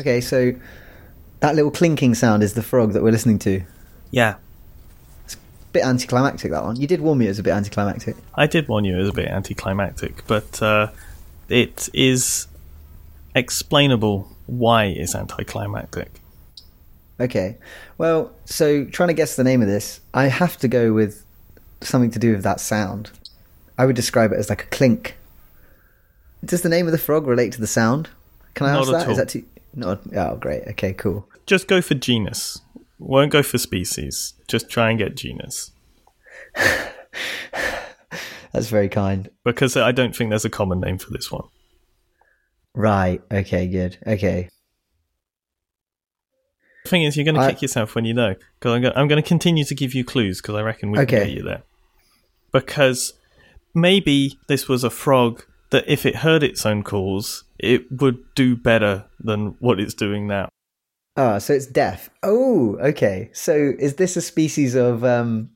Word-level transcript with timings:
Okay, 0.00 0.20
so 0.20 0.52
that 1.40 1.54
little 1.54 1.70
clinking 1.70 2.14
sound 2.14 2.42
is 2.42 2.54
the 2.54 2.62
frog 2.62 2.92
that 2.92 3.02
we're 3.02 3.10
listening 3.12 3.38
to. 3.40 3.62
Yeah, 4.10 4.36
It's 5.24 5.34
a 5.34 5.38
Bit 5.72 5.84
anticlimactic 5.84 6.50
that 6.50 6.64
one. 6.64 6.76
You 6.76 6.86
did 6.86 7.00
warn 7.00 7.18
me 7.18 7.26
it 7.26 7.28
was 7.28 7.38
a 7.38 7.42
bit 7.42 7.52
anticlimactic. 7.52 8.16
I 8.34 8.46
did 8.46 8.66
warn 8.68 8.84
you 8.84 8.96
it 8.96 9.00
was 9.00 9.10
a 9.10 9.12
bit 9.12 9.28
anticlimactic, 9.28 10.26
but 10.26 10.60
uh, 10.62 10.88
it 11.48 11.88
is 11.92 12.46
explainable 13.34 14.34
why 14.46 14.84
it's 14.86 15.14
anticlimactic. 15.14 16.10
Okay. 17.20 17.58
Well, 17.98 18.32
so 18.46 18.84
trying 18.86 19.08
to 19.08 19.14
guess 19.14 19.36
the 19.36 19.44
name 19.44 19.60
of 19.62 19.68
this, 19.68 20.00
I 20.14 20.26
have 20.26 20.56
to 20.58 20.68
go 20.68 20.92
with 20.92 21.24
something 21.82 22.10
to 22.12 22.18
do 22.18 22.32
with 22.32 22.42
that 22.42 22.60
sound. 22.60 23.10
I 23.78 23.86
would 23.86 23.96
describe 23.96 24.32
it 24.32 24.38
as 24.38 24.48
like 24.48 24.64
a 24.64 24.66
clink. 24.66 25.16
Does 26.44 26.62
the 26.62 26.68
name 26.70 26.86
of 26.86 26.92
the 26.92 26.98
frog 26.98 27.26
relate 27.26 27.52
to 27.52 27.60
the 27.60 27.66
sound? 27.66 28.08
Can 28.54 28.66
I 28.66 28.72
Not 28.72 28.80
ask 28.82 28.88
at 28.88 28.92
that? 28.92 29.02
Is 29.02 29.08
all. 29.08 29.14
that 29.16 29.28
too? 29.28 29.44
Not. 29.74 30.00
Oh, 30.16 30.36
great. 30.36 30.62
Okay, 30.68 30.92
cool. 30.92 31.28
Just 31.46 31.68
go 31.68 31.80
for 31.80 31.94
genus. 31.94 32.60
Won't 32.98 33.32
go 33.32 33.42
for 33.42 33.58
species. 33.58 34.34
Just 34.48 34.68
try 34.68 34.90
and 34.90 34.98
get 34.98 35.16
genus. 35.16 35.70
That's 38.52 38.68
very 38.68 38.88
kind. 38.88 39.30
Because 39.44 39.76
I 39.76 39.92
don't 39.92 40.14
think 40.14 40.30
there's 40.30 40.44
a 40.44 40.50
common 40.50 40.80
name 40.80 40.98
for 40.98 41.10
this 41.10 41.30
one. 41.30 41.44
Right. 42.74 43.22
Okay. 43.30 43.66
Good. 43.68 43.98
Okay. 44.06 44.48
The 46.84 46.90
thing 46.90 47.02
is, 47.04 47.16
you're 47.16 47.24
going 47.24 47.36
to 47.36 47.40
I- 47.42 47.52
kick 47.52 47.62
yourself 47.62 47.94
when 47.94 48.04
you 48.04 48.14
know. 48.14 48.34
Because 48.58 48.72
I'm, 48.74 48.82
go- 48.82 48.92
I'm 48.96 49.08
going 49.08 49.22
to 49.22 49.26
continue 49.28 49.64
to 49.64 49.74
give 49.74 49.94
you 49.94 50.04
clues 50.04 50.40
because 50.40 50.56
I 50.56 50.62
reckon 50.62 50.90
we 50.90 50.98
can 50.98 51.06
get 51.06 51.30
you 51.30 51.42
there. 51.42 51.62
Because 52.52 53.12
maybe 53.74 54.38
this 54.48 54.68
was 54.68 54.82
a 54.82 54.90
frog 54.90 55.44
that 55.70 55.84
if 55.88 56.04
it 56.04 56.16
heard 56.16 56.42
its 56.42 56.66
own 56.66 56.82
calls, 56.82 57.44
it 57.62 57.90
would 58.00 58.18
do 58.34 58.56
better 58.56 59.04
than 59.18 59.54
what 59.60 59.78
it's 59.80 59.94
doing 59.94 60.26
now. 60.26 60.48
Ah, 61.16 61.38
so 61.38 61.52
it's 61.52 61.66
deaf. 61.66 62.08
Oh, 62.22 62.76
okay. 62.80 63.30
So 63.32 63.72
is 63.78 63.96
this 63.96 64.16
a 64.16 64.22
species 64.22 64.74
of 64.74 65.04
um, 65.04 65.50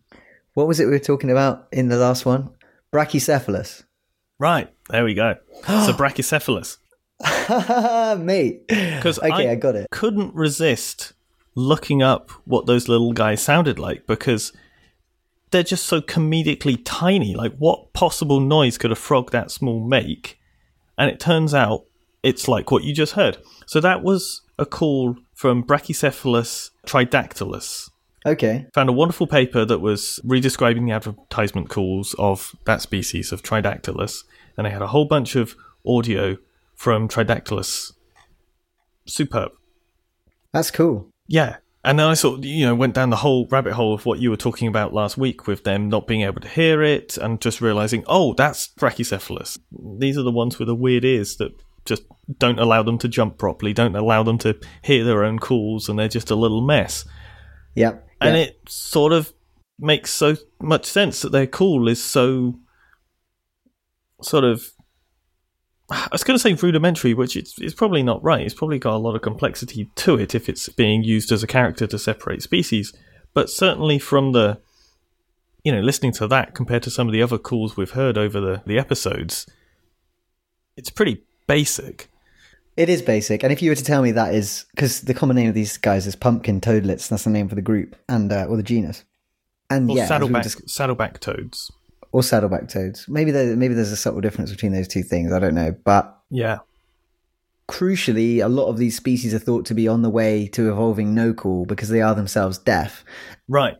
what 0.54 0.66
was 0.66 0.80
it 0.80 0.86
we 0.86 0.92
were 0.92 0.98
talking 0.98 1.30
about 1.30 1.68
in 1.72 1.88
the 1.88 1.96
last 1.96 2.26
one? 2.26 2.50
Brachycephalus. 2.92 3.84
Right, 4.38 4.72
there 4.90 5.04
we 5.04 5.14
go. 5.14 5.36
so 5.66 5.92
brachycephalus. 5.92 6.78
Mate. 8.18 8.66
Because 8.68 9.18
okay, 9.18 9.50
I, 9.50 9.54
got 9.54 9.76
it. 9.76 9.86
couldn't 9.90 10.34
resist 10.34 11.12
looking 11.54 12.02
up 12.02 12.30
what 12.44 12.66
those 12.66 12.88
little 12.88 13.12
guys 13.12 13.40
sounded 13.40 13.78
like 13.78 14.06
because 14.06 14.52
they're 15.50 15.62
just 15.62 15.86
so 15.86 16.00
comedically 16.00 16.80
tiny. 16.84 17.34
Like, 17.34 17.54
what 17.56 17.92
possible 17.92 18.40
noise 18.40 18.76
could 18.76 18.92
a 18.92 18.96
frog 18.96 19.30
that 19.30 19.50
small 19.50 19.80
make? 19.86 20.38
And 20.98 21.10
it 21.10 21.20
turns 21.20 21.54
out 21.54 21.84
it's 22.24 22.48
like 22.48 22.70
what 22.70 22.82
you 22.82 22.92
just 22.92 23.12
heard. 23.12 23.36
So 23.66 23.80
that 23.80 24.02
was 24.02 24.42
a 24.58 24.66
call 24.66 25.16
from 25.34 25.62
Brachycephalus 25.62 26.70
tridactylus. 26.86 27.90
Okay. 28.26 28.66
Found 28.74 28.88
a 28.88 28.92
wonderful 28.92 29.26
paper 29.26 29.64
that 29.66 29.80
was 29.80 30.18
redescribing 30.24 30.86
the 30.86 30.92
advertisement 30.92 31.68
calls 31.68 32.14
of 32.18 32.56
that 32.64 32.80
species 32.80 33.32
of 33.32 33.42
Tridactylus, 33.42 34.24
and 34.56 34.66
they 34.66 34.70
had 34.70 34.80
a 34.80 34.86
whole 34.86 35.04
bunch 35.04 35.36
of 35.36 35.54
audio 35.86 36.38
from 36.74 37.06
Tridactylus. 37.06 37.92
Superb. 39.04 39.52
That's 40.52 40.70
cool. 40.70 41.10
Yeah. 41.26 41.56
And 41.84 41.98
then 41.98 42.06
I 42.06 42.14
sort 42.14 42.38
of, 42.38 42.46
you 42.46 42.64
know, 42.64 42.74
went 42.74 42.94
down 42.94 43.10
the 43.10 43.16
whole 43.16 43.46
rabbit 43.50 43.74
hole 43.74 43.92
of 43.92 44.06
what 44.06 44.18
you 44.18 44.30
were 44.30 44.38
talking 44.38 44.68
about 44.68 44.94
last 44.94 45.18
week 45.18 45.46
with 45.46 45.64
them 45.64 45.90
not 45.90 46.06
being 46.06 46.22
able 46.22 46.40
to 46.40 46.48
hear 46.48 46.82
it 46.82 47.18
and 47.18 47.42
just 47.42 47.60
realizing, 47.60 48.04
oh, 48.06 48.32
that's 48.32 48.68
Brachycephalus. 48.68 49.58
These 49.98 50.16
are 50.16 50.22
the 50.22 50.30
ones 50.30 50.58
with 50.58 50.68
the 50.68 50.74
weird 50.74 51.04
ears 51.04 51.36
that 51.36 51.52
just 51.84 52.04
don't 52.38 52.58
allow 52.58 52.82
them 52.82 52.98
to 52.98 53.08
jump 53.08 53.38
properly, 53.38 53.72
don't 53.72 53.96
allow 53.96 54.22
them 54.22 54.38
to 54.38 54.58
hear 54.82 55.04
their 55.04 55.24
own 55.24 55.38
calls, 55.38 55.88
and 55.88 55.98
they're 55.98 56.08
just 56.08 56.30
a 56.30 56.36
little 56.36 56.60
mess. 56.60 57.04
Yep. 57.74 58.06
And 58.20 58.36
yep. 58.36 58.48
it 58.48 58.68
sort 58.68 59.12
of 59.12 59.32
makes 59.78 60.10
so 60.10 60.36
much 60.60 60.86
sense 60.86 61.22
that 61.22 61.32
their 61.32 61.46
call 61.46 61.88
is 61.88 62.02
so 62.02 62.58
sort 64.22 64.44
of 64.44 64.70
I 65.90 66.08
was 66.10 66.24
going 66.24 66.38
to 66.38 66.42
say 66.42 66.54
rudimentary, 66.54 67.12
which 67.12 67.36
it's, 67.36 67.58
it's 67.58 67.74
probably 67.74 68.02
not 68.02 68.22
right. 68.22 68.40
It's 68.40 68.54
probably 68.54 68.78
got 68.78 68.94
a 68.94 68.96
lot 68.96 69.14
of 69.14 69.22
complexity 69.22 69.90
to 69.96 70.18
it 70.18 70.34
if 70.34 70.48
it's 70.48 70.68
being 70.70 71.04
used 71.04 71.30
as 71.30 71.42
a 71.42 71.46
character 71.46 71.86
to 71.86 71.98
separate 71.98 72.42
species. 72.42 72.92
But 73.34 73.50
certainly 73.50 73.98
from 73.98 74.32
the, 74.32 74.60
you 75.62 75.72
know, 75.72 75.80
listening 75.80 76.12
to 76.12 76.26
that 76.28 76.54
compared 76.54 76.82
to 76.84 76.90
some 76.90 77.06
of 77.06 77.12
the 77.12 77.22
other 77.22 77.36
calls 77.36 77.76
we've 77.76 77.90
heard 77.90 78.16
over 78.16 78.40
the, 78.40 78.62
the 78.64 78.78
episodes, 78.78 79.46
it's 80.76 80.90
pretty 80.90 81.24
basic. 81.46 82.08
It 82.76 82.88
is 82.88 83.02
basic, 83.02 83.42
and 83.44 83.52
if 83.52 83.62
you 83.62 83.70
were 83.70 83.76
to 83.76 83.84
tell 83.84 84.02
me 84.02 84.10
that 84.12 84.34
is 84.34 84.64
because 84.74 85.02
the 85.02 85.14
common 85.14 85.36
name 85.36 85.48
of 85.48 85.54
these 85.54 85.76
guys 85.76 86.06
is 86.08 86.16
pumpkin 86.16 86.60
toadlets, 86.60 87.06
that's 87.08 87.22
the 87.24 87.30
name 87.30 87.48
for 87.48 87.54
the 87.54 87.62
group 87.62 87.94
and 88.08 88.32
uh, 88.32 88.46
or 88.48 88.56
the 88.56 88.64
genus, 88.64 89.04
and 89.70 89.88
Or 89.88 89.96
yeah, 89.96 90.02
as 90.02 90.10
we 90.10 90.14
were 90.14 90.18
saddleback, 90.18 90.42
dis- 90.42 90.62
saddleback 90.66 91.20
toads. 91.20 91.70
or 92.10 92.22
saddleback 92.24 92.68
toads. 92.68 93.08
Maybe 93.08 93.30
there, 93.30 93.54
maybe 93.56 93.74
there's 93.74 93.92
a 93.92 93.96
subtle 93.96 94.20
difference 94.20 94.50
between 94.50 94.72
those 94.72 94.88
two 94.88 95.04
things. 95.04 95.32
I 95.32 95.38
don't 95.38 95.54
know, 95.54 95.72
but 95.84 96.18
Yeah. 96.30 96.58
crucially, 97.68 98.44
a 98.44 98.48
lot 98.48 98.66
of 98.66 98.76
these 98.76 98.96
species 98.96 99.32
are 99.34 99.38
thought 99.38 99.64
to 99.66 99.74
be 99.74 99.88
on 99.88 100.02
the 100.02 100.10
way 100.10 100.46
to 100.48 100.68
evolving 100.70 101.14
no 101.14 101.32
call 101.32 101.64
because 101.66 101.88
they 101.88 102.02
are 102.02 102.14
themselves 102.14 102.58
deaf. 102.58 103.04
Right. 103.48 103.76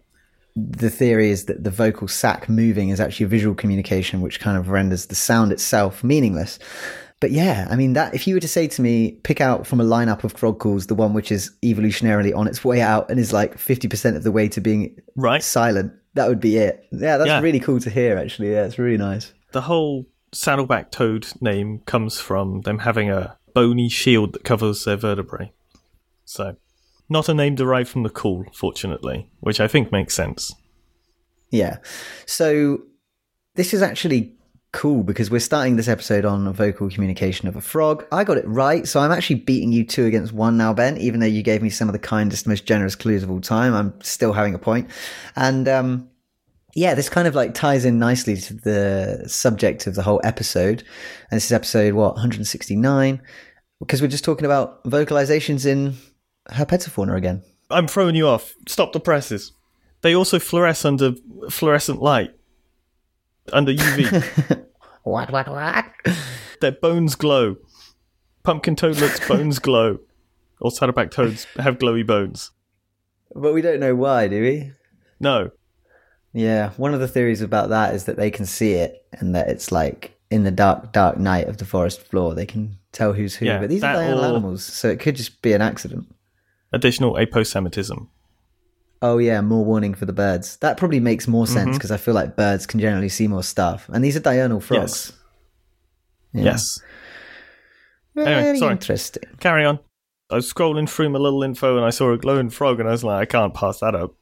The 0.56 0.90
theory 0.90 1.30
is 1.30 1.46
that 1.46 1.64
the 1.64 1.70
vocal 1.70 2.06
sac 2.06 2.48
moving 2.48 2.90
is 2.90 3.00
actually 3.00 3.26
visual 3.26 3.54
communication, 3.56 4.20
which 4.20 4.38
kind 4.38 4.56
of 4.56 4.68
renders 4.68 5.06
the 5.06 5.16
sound 5.16 5.50
itself 5.52 6.04
meaningless. 6.04 6.58
But 7.24 7.32
yeah, 7.32 7.66
I 7.70 7.76
mean 7.76 7.94
that 7.94 8.14
if 8.14 8.26
you 8.26 8.34
were 8.34 8.40
to 8.40 8.46
say 8.48 8.66
to 8.68 8.82
me, 8.82 9.12
pick 9.22 9.40
out 9.40 9.66
from 9.66 9.80
a 9.80 9.84
lineup 9.84 10.24
of 10.24 10.32
frog 10.34 10.58
calls 10.58 10.88
the 10.88 10.94
one 10.94 11.14
which 11.14 11.32
is 11.32 11.50
evolutionarily 11.64 12.36
on 12.36 12.46
its 12.46 12.62
way 12.62 12.82
out 12.82 13.10
and 13.10 13.18
is 13.18 13.32
like 13.32 13.56
fifty 13.56 13.88
percent 13.88 14.14
of 14.14 14.24
the 14.24 14.30
way 14.30 14.46
to 14.48 14.60
being 14.60 14.94
Right. 15.16 15.42
silent, 15.42 15.94
that 16.12 16.28
would 16.28 16.38
be 16.38 16.58
it. 16.58 16.84
Yeah, 16.92 17.16
that's 17.16 17.28
Yeah. 17.28 17.40
really 17.40 17.60
cool 17.60 17.80
to 17.80 17.88
hear. 17.88 18.18
Actually, 18.18 18.52
yeah, 18.52 18.66
it's 18.66 18.78
really 18.78 18.98
nice. 18.98 19.32
the 19.52 19.62
whole 19.62 20.04
saddleback 20.32 20.90
toad 20.90 21.26
name 21.40 21.78
comes 21.86 22.20
from 22.20 22.60
them 22.60 22.80
having 22.80 23.08
a 23.08 23.38
bony 23.54 23.88
shield 23.88 24.34
that 24.34 24.44
covers 24.44 24.84
their 24.84 24.96
vertebrae. 24.96 25.50
So, 26.26 26.56
not 27.08 27.30
a 27.30 27.34
name 27.34 27.54
derived 27.54 27.88
from 27.88 28.02
the 28.02 28.10
call, 28.10 28.44
fortunately, 28.52 29.30
which 29.40 29.60
I 29.60 29.66
think 29.68 29.90
makes 29.90 30.12
sense. 30.12 30.54
Yeah. 31.50 31.78
So 32.26 32.80
this 33.54 33.72
is 33.72 33.80
actually 33.80 34.34
cool 34.74 35.04
because 35.04 35.30
we're 35.30 35.38
starting 35.38 35.76
this 35.76 35.88
episode 35.88 36.24
on 36.24 36.52
vocal 36.52 36.90
communication 36.90 37.48
of 37.48 37.56
a 37.56 37.60
frog. 37.60 38.04
I 38.12 38.24
got 38.24 38.36
it 38.36 38.46
right, 38.46 38.86
so 38.86 39.00
I'm 39.00 39.12
actually 39.12 39.36
beating 39.36 39.72
you 39.72 39.86
two 39.86 40.04
against 40.04 40.32
one 40.32 40.56
now, 40.56 40.74
Ben. 40.74 40.98
Even 40.98 41.20
though 41.20 41.26
you 41.26 41.42
gave 41.42 41.62
me 41.62 41.70
some 41.70 41.88
of 41.88 41.92
the 41.92 41.98
kindest, 41.98 42.46
most 42.46 42.66
generous 42.66 42.96
clues 42.96 43.22
of 43.22 43.30
all 43.30 43.40
time, 43.40 43.72
I'm 43.72 43.98
still 44.02 44.32
having 44.32 44.52
a 44.52 44.58
point. 44.58 44.90
And 45.36 45.68
um, 45.68 46.10
yeah, 46.74 46.94
this 46.94 47.08
kind 47.08 47.28
of 47.28 47.36
like 47.36 47.54
ties 47.54 47.84
in 47.84 47.98
nicely 47.98 48.36
to 48.36 48.54
the 48.54 49.24
subject 49.28 49.86
of 49.86 49.94
the 49.94 50.02
whole 50.02 50.20
episode. 50.24 50.82
And 51.30 51.36
this 51.36 51.46
is 51.46 51.52
episode 51.52 51.94
what 51.94 52.14
169 52.14 53.22
because 53.78 54.02
we're 54.02 54.08
just 54.08 54.24
talking 54.24 54.44
about 54.44 54.82
vocalizations 54.84 55.66
in 55.66 55.94
herpetofauna 56.50 57.16
again. 57.16 57.42
I'm 57.70 57.86
throwing 57.86 58.16
you 58.16 58.26
off. 58.26 58.54
Stop 58.66 58.92
the 58.92 59.00
presses. 59.00 59.52
They 60.02 60.14
also 60.14 60.38
fluoresce 60.38 60.84
under 60.84 61.12
fluorescent 61.48 62.02
light. 62.02 62.34
Under 63.52 63.72
UV. 63.72 64.60
What? 65.04 65.30
What? 65.30 65.48
What? 65.48 65.84
Their 66.62 66.72
bones 66.72 67.14
glow. 67.14 67.56
Pumpkin 68.42 68.74
toadlets' 68.74 69.20
bones 69.28 69.58
glow. 69.58 69.98
Or 70.62 70.70
saddleback 70.70 71.10
toads 71.10 71.44
have 71.58 71.76
glowy 71.76 72.06
bones. 72.06 72.52
But 73.34 73.52
we 73.52 73.60
don't 73.60 73.80
know 73.80 73.94
why, 73.94 74.28
do 74.28 74.40
we? 74.40 74.72
No. 75.20 75.50
Yeah, 76.32 76.70
one 76.78 76.94
of 76.94 77.00
the 77.00 77.08
theories 77.08 77.42
about 77.42 77.68
that 77.68 77.94
is 77.94 78.04
that 78.04 78.16
they 78.16 78.30
can 78.30 78.46
see 78.46 78.72
it 78.72 79.06
and 79.12 79.34
that 79.34 79.48
it's 79.48 79.70
like 79.70 80.18
in 80.30 80.44
the 80.44 80.50
dark, 80.50 80.92
dark 80.92 81.18
night 81.18 81.48
of 81.48 81.58
the 81.58 81.66
forest 81.66 82.00
floor, 82.00 82.34
they 82.34 82.46
can 82.46 82.78
tell 82.92 83.12
who's 83.12 83.36
who. 83.36 83.44
Yeah, 83.44 83.60
but 83.60 83.68
these 83.68 83.84
are 83.84 83.94
or- 83.94 84.24
animals, 84.24 84.64
so 84.64 84.88
it 84.88 85.00
could 85.00 85.16
just 85.16 85.42
be 85.42 85.52
an 85.52 85.60
accident. 85.60 86.06
Additional 86.72 87.14
aposematism. 87.14 88.08
Oh 89.06 89.18
yeah, 89.18 89.42
more 89.42 89.64
warning 89.64 89.92
for 89.92 90.06
the 90.06 90.14
birds. 90.14 90.56
That 90.56 90.78
probably 90.78 90.98
makes 90.98 91.28
more 91.28 91.46
sense 91.46 91.64
Mm-hmm. 91.68 91.72
because 91.74 91.90
I 91.90 91.98
feel 91.98 92.14
like 92.14 92.36
birds 92.36 92.64
can 92.66 92.80
generally 92.80 93.10
see 93.10 93.28
more 93.28 93.42
stuff, 93.42 93.86
and 93.92 94.02
these 94.02 94.16
are 94.16 94.20
diurnal 94.20 94.60
frogs. 94.60 95.12
Yeah. 96.32 96.44
Yes. 96.44 96.80
Very 98.16 98.32
Anyway, 98.32 98.58
sorry. 98.58 98.72
interesting. 98.72 99.22
Carry 99.40 99.64
on. 99.66 99.78
I 100.30 100.36
was 100.36 100.50
scrolling 100.52 100.88
through 100.88 101.10
my 101.10 101.18
little 101.18 101.42
info 101.42 101.76
and 101.76 101.84
I 101.84 101.90
saw 101.90 102.12
a 102.12 102.16
glowing 102.18 102.48
frog 102.48 102.80
and 102.80 102.88
I 102.88 102.92
was 102.92 103.04
like, 103.04 103.20
I 103.20 103.24
can't 103.30 103.52
pass 103.52 103.80
that 103.80 103.94
up. 103.94 104.14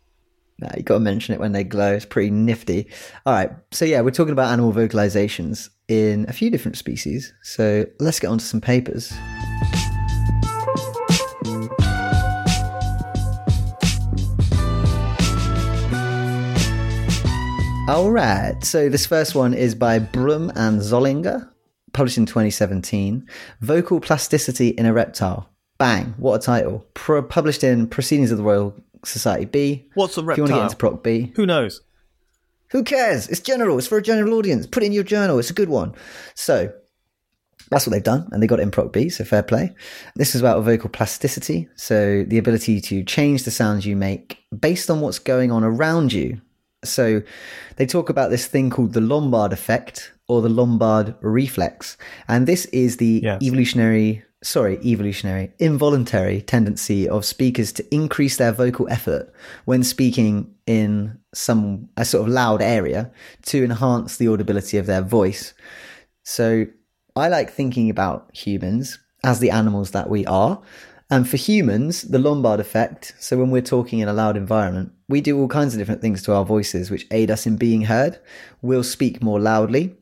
Nah, 0.58 0.68
you 0.76 0.82
got 0.82 0.94
to 0.94 1.00
mention 1.00 1.32
it 1.34 1.40
when 1.40 1.52
they 1.52 1.62
glow. 1.64 1.92
It's 1.94 2.04
pretty 2.04 2.30
nifty. 2.30 2.88
All 3.24 3.32
right, 3.34 3.50
so 3.70 3.84
yeah, 3.84 4.00
we're 4.00 4.10
talking 4.10 4.32
about 4.32 4.50
animal 4.52 4.72
vocalizations 4.72 5.68
in 5.88 6.26
a 6.28 6.32
few 6.32 6.50
different 6.50 6.76
species. 6.76 7.32
So 7.42 7.86
let's 8.00 8.18
get 8.18 8.28
on 8.28 8.38
to 8.38 8.44
some 8.44 8.60
papers. 8.60 9.12
All 17.88 18.10
right, 18.12 18.54
so 18.62 18.88
this 18.88 19.06
first 19.06 19.34
one 19.34 19.52
is 19.54 19.74
by 19.74 19.98
Brumm 19.98 20.52
and 20.54 20.80
Zollinger, 20.80 21.50
published 21.92 22.16
in 22.16 22.26
2017. 22.26 23.26
Vocal 23.60 24.00
plasticity 24.00 24.68
in 24.68 24.86
a 24.86 24.92
reptile. 24.92 25.50
Bang! 25.78 26.14
What 26.16 26.36
a 26.36 26.38
title. 26.46 26.86
Pro- 26.94 27.22
published 27.24 27.64
in 27.64 27.88
Proceedings 27.88 28.30
of 28.30 28.38
the 28.38 28.44
Royal 28.44 28.74
Society 29.04 29.46
B. 29.46 29.88
What's 29.94 30.16
a 30.16 30.20
If 30.28 30.36
you 30.36 30.44
want 30.44 30.52
to 30.52 30.58
get 30.58 30.62
into 30.64 30.76
Proc 30.76 31.02
B, 31.02 31.32
Who 31.34 31.44
knows? 31.44 31.80
who 32.70 32.84
cares? 32.84 33.26
It's 33.28 33.40
general. 33.40 33.76
It's 33.78 33.88
for 33.88 33.98
a 33.98 34.02
general 34.02 34.34
audience. 34.34 34.66
Put 34.66 34.84
it 34.84 34.86
in 34.86 34.92
your 34.92 35.04
journal. 35.04 35.38
It's 35.40 35.50
a 35.50 35.54
good 35.54 35.68
one. 35.68 35.92
So 36.34 36.72
that's 37.70 37.84
what 37.86 37.90
they've 37.92 38.02
done, 38.02 38.28
and 38.30 38.40
they 38.42 38.46
got 38.46 38.60
it 38.60 38.62
in 38.62 38.70
Proc 38.70 38.92
B. 38.92 39.08
So 39.08 39.24
fair 39.24 39.42
play. 39.42 39.74
This 40.14 40.36
is 40.36 40.40
about 40.40 40.62
vocal 40.62 40.88
plasticity, 40.88 41.68
so 41.74 42.24
the 42.28 42.38
ability 42.38 42.80
to 42.82 43.02
change 43.02 43.42
the 43.42 43.50
sounds 43.50 43.84
you 43.84 43.96
make 43.96 44.38
based 44.56 44.88
on 44.88 45.00
what's 45.00 45.18
going 45.18 45.50
on 45.50 45.64
around 45.64 46.12
you. 46.12 46.40
So 46.84 47.22
they 47.76 47.86
talk 47.86 48.08
about 48.08 48.30
this 48.30 48.46
thing 48.46 48.70
called 48.70 48.92
the 48.92 49.00
Lombard 49.00 49.52
effect 49.52 50.12
or 50.28 50.42
the 50.42 50.48
Lombard 50.48 51.14
reflex, 51.20 51.96
and 52.28 52.46
this 52.46 52.66
is 52.66 52.96
the 52.96 53.20
Yes. 53.22 53.42
evolutionary. 53.42 54.24
Sorry, 54.44 54.80
evolutionary, 54.84 55.52
involuntary 55.60 56.40
tendency 56.40 57.08
of 57.08 57.24
speakers 57.24 57.72
to 57.74 57.94
increase 57.94 58.38
their 58.38 58.50
vocal 58.50 58.88
effort 58.90 59.32
when 59.66 59.84
speaking 59.84 60.52
in 60.66 61.16
some 61.32 61.88
a 61.96 62.04
sort 62.04 62.26
of 62.26 62.34
loud 62.34 62.60
area 62.60 63.12
to 63.46 63.62
enhance 63.62 64.16
the 64.16 64.26
audibility 64.26 64.78
of 64.78 64.86
their 64.86 65.00
voice. 65.00 65.54
So 66.24 66.66
I 67.14 67.28
like 67.28 67.52
thinking 67.52 67.88
about 67.88 68.30
humans 68.34 68.98
as 69.22 69.38
the 69.38 69.50
animals 69.50 69.92
that 69.92 70.10
we 70.10 70.26
are. 70.26 70.60
And 71.12 71.28
for 71.28 71.36
humans, 71.36 72.02
the 72.02 72.18
Lombard 72.18 72.58
effect, 72.58 73.14
so 73.20 73.36
when 73.36 73.50
we're 73.50 73.60
talking 73.60 73.98
in 73.98 74.08
a 74.08 74.14
loud 74.14 74.34
environment, 74.34 74.92
we 75.10 75.20
do 75.20 75.38
all 75.38 75.46
kinds 75.46 75.74
of 75.74 75.78
different 75.78 76.00
things 76.00 76.22
to 76.22 76.32
our 76.32 76.42
voices 76.42 76.90
which 76.90 77.06
aid 77.10 77.30
us 77.30 77.46
in 77.46 77.56
being 77.56 77.82
heard. 77.82 78.18
We'll 78.62 78.82
speak 78.82 79.22
more 79.22 79.38
loudly. 79.38 79.94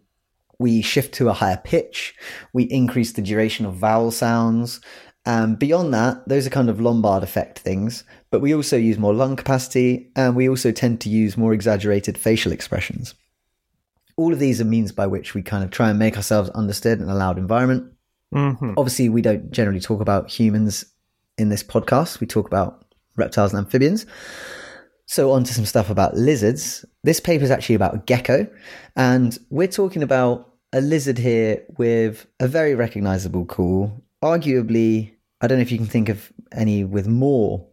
We 0.61 0.83
shift 0.83 1.13
to 1.15 1.29
a 1.29 1.33
higher 1.33 1.61
pitch. 1.65 2.15
We 2.53 2.63
increase 2.65 3.11
the 3.11 3.23
duration 3.23 3.67
of 3.67 3.75
vowel 3.75 4.13
sounds. 4.13 4.81
And 5.27 5.59
beyond 5.59 5.93
that, 5.95 6.29
those 6.29 6.47
are 6.47 6.51
kind 6.51 6.71
of 6.71 6.81
Lombard 6.81 7.25
effect 7.25 7.59
things. 7.59 8.05
But 8.31 8.41
we 8.41 8.55
also 8.55 8.77
use 8.77 8.97
more 8.97 9.13
lung 9.13 9.35
capacity 9.35 10.13
and 10.15 10.37
we 10.37 10.49
also 10.49 10.71
tend 10.71 11.01
to 11.01 11.09
use 11.09 11.37
more 11.37 11.53
exaggerated 11.53 12.19
facial 12.19 12.53
expressions 12.53 13.15
all 14.17 14.35
of 14.35 14.39
these 14.39 14.61
are 14.61 14.67
means 14.67 14.93
by 14.93 15.07
which 15.07 15.33
we 15.33 15.41
kind 15.41 15.65
of 15.65 15.71
try 15.71 15.89
and 15.89 15.99
make 15.99 16.15
ourselves 16.15 16.51
understood 16.51 17.01
in 17.01 17.09
a 17.09 17.15
loud 17.15 17.39
environment. 17.39 17.91
hmm 18.31 18.75
Obviously, 18.77 19.09
we 19.09 19.23
don't 19.23 19.51
generally 19.51 19.81
talk 19.81 20.03
about 20.03 20.29
humans 20.29 20.85
in 21.41 21.49
this 21.49 21.63
podcast. 21.63 22.21
We 22.21 22.27
talk 22.27 22.47
about 22.47 22.85
reptiles 23.17 23.53
and 23.53 23.65
amphibians. 23.65 24.07
So, 25.07 25.33
on 25.33 25.43
to 25.45 25.55
some 25.55 25.65
stuff 25.65 25.91
about 25.91 26.15
lizards. 26.17 26.85
This 27.03 27.19
paper 27.19 27.43
is 27.43 27.51
actually 27.51 27.75
about 27.75 27.95
a 27.95 27.99
gecko, 27.99 28.47
and 28.95 29.37
we're 29.51 29.67
talking 29.67 30.05
about 30.05 30.53
a 30.73 30.81
lizard 30.81 31.19
here 31.19 31.65
with 31.79 32.27
a 32.39 32.47
very 32.47 32.75
recognizable 32.75 33.45
call. 33.45 34.05
Arguably, 34.23 35.13
I 35.41 35.49
don't 35.49 35.59
know 35.59 35.63
if 35.63 35.73
you 35.73 35.79
can 35.79 35.87
think 35.87 36.09
of 36.09 36.33
any 36.53 36.85
with 36.85 37.09
more. 37.09 37.67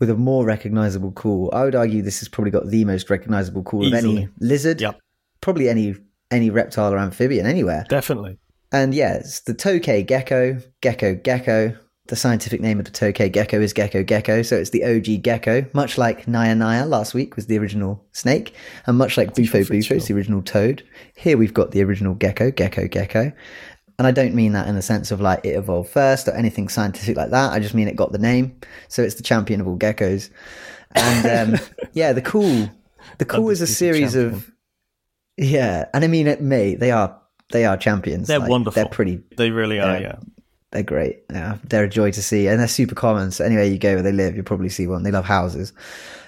With 0.00 0.10
a 0.10 0.16
more 0.16 0.44
recognizable 0.44 1.12
call, 1.12 1.50
I 1.52 1.62
would 1.62 1.76
argue 1.76 2.02
this 2.02 2.18
has 2.18 2.28
probably 2.28 2.50
got 2.50 2.66
the 2.66 2.84
most 2.84 3.10
recognizable 3.10 3.62
call 3.62 3.86
of 3.86 3.94
any 3.94 4.28
lizard. 4.40 4.80
Yep. 4.80 4.98
Probably 5.40 5.68
any 5.68 5.94
any 6.32 6.50
reptile 6.50 6.92
or 6.92 6.98
amphibian 6.98 7.46
anywhere. 7.46 7.84
Definitely. 7.88 8.38
And 8.72 8.92
yeah, 8.92 9.14
it's 9.14 9.40
the 9.40 9.54
tokay 9.54 10.04
gecko, 10.04 10.60
gecko 10.80 11.14
gecko. 11.14 11.76
The 12.06 12.16
scientific 12.16 12.60
name 12.60 12.78
of 12.78 12.84
the 12.84 12.90
tokay 12.90 13.32
gecko 13.32 13.60
is 13.62 13.72
gecko 13.72 14.02
gecko, 14.02 14.42
so 14.42 14.56
it's 14.56 14.68
the 14.70 14.84
OG 14.84 15.22
gecko, 15.22 15.64
much 15.72 15.96
like 15.96 16.26
Naja 16.26 16.54
Naja 16.54 16.86
last 16.86 17.14
week 17.14 17.34
was 17.34 17.46
the 17.46 17.58
original 17.58 18.04
snake, 18.12 18.54
and 18.86 18.98
much 18.98 19.16
like 19.16 19.34
Bufo 19.34 19.64
Bufo 19.64 19.94
is 19.94 20.06
the 20.06 20.14
original 20.14 20.42
toad. 20.42 20.82
Here 21.16 21.38
we've 21.38 21.54
got 21.54 21.70
the 21.70 21.82
original 21.82 22.14
gecko, 22.14 22.50
gecko 22.50 22.88
gecko. 22.88 23.32
And 23.98 24.06
I 24.06 24.10
don't 24.10 24.34
mean 24.34 24.52
that 24.52 24.68
in 24.68 24.74
the 24.74 24.82
sense 24.82 25.12
of 25.12 25.22
like 25.22 25.44
it 25.44 25.56
evolved 25.56 25.88
first 25.88 26.28
or 26.28 26.32
anything 26.32 26.68
scientific 26.68 27.16
like 27.16 27.30
that. 27.30 27.52
I 27.52 27.58
just 27.58 27.74
mean 27.74 27.88
it 27.88 27.96
got 27.96 28.12
the 28.12 28.18
name. 28.18 28.60
So 28.88 29.02
it's 29.02 29.14
the 29.14 29.22
champion 29.22 29.62
of 29.62 29.68
all 29.68 29.78
geckos. 29.78 30.28
And 30.90 31.54
um, 31.54 31.60
yeah, 31.94 32.12
the 32.12 32.20
cool, 32.20 32.68
the 33.16 33.24
cool 33.24 33.48
is 33.50 33.60
a 33.60 33.66
series 33.66 34.14
of, 34.14 34.50
yeah. 35.38 35.86
And 35.94 36.04
I 36.04 36.08
mean, 36.08 36.26
it 36.26 36.42
may, 36.42 36.74
they 36.74 36.90
are, 36.90 37.18
they 37.52 37.64
are 37.64 37.76
champions. 37.76 38.26
They're 38.26 38.40
Like, 38.40 38.50
wonderful. 38.50 38.74
They're 38.74 38.90
pretty 38.90 39.20
They 39.36 39.50
really 39.50 39.78
are, 39.78 39.98
yeah. 40.00 40.16
They're 40.74 40.82
great. 40.82 41.22
Yeah, 41.30 41.56
they're 41.64 41.84
a 41.84 41.88
joy 41.88 42.10
to 42.10 42.22
see, 42.22 42.46
and 42.48 42.60
they're 42.60 42.68
super 42.68 42.94
common. 42.94 43.30
So 43.30 43.44
anywhere 43.44 43.64
you 43.64 43.78
go 43.78 43.94
where 43.94 44.02
they 44.02 44.12
live, 44.12 44.34
you'll 44.34 44.44
probably 44.44 44.68
see 44.68 44.86
one. 44.86 45.04
They 45.04 45.10
love 45.10 45.24
houses, 45.24 45.72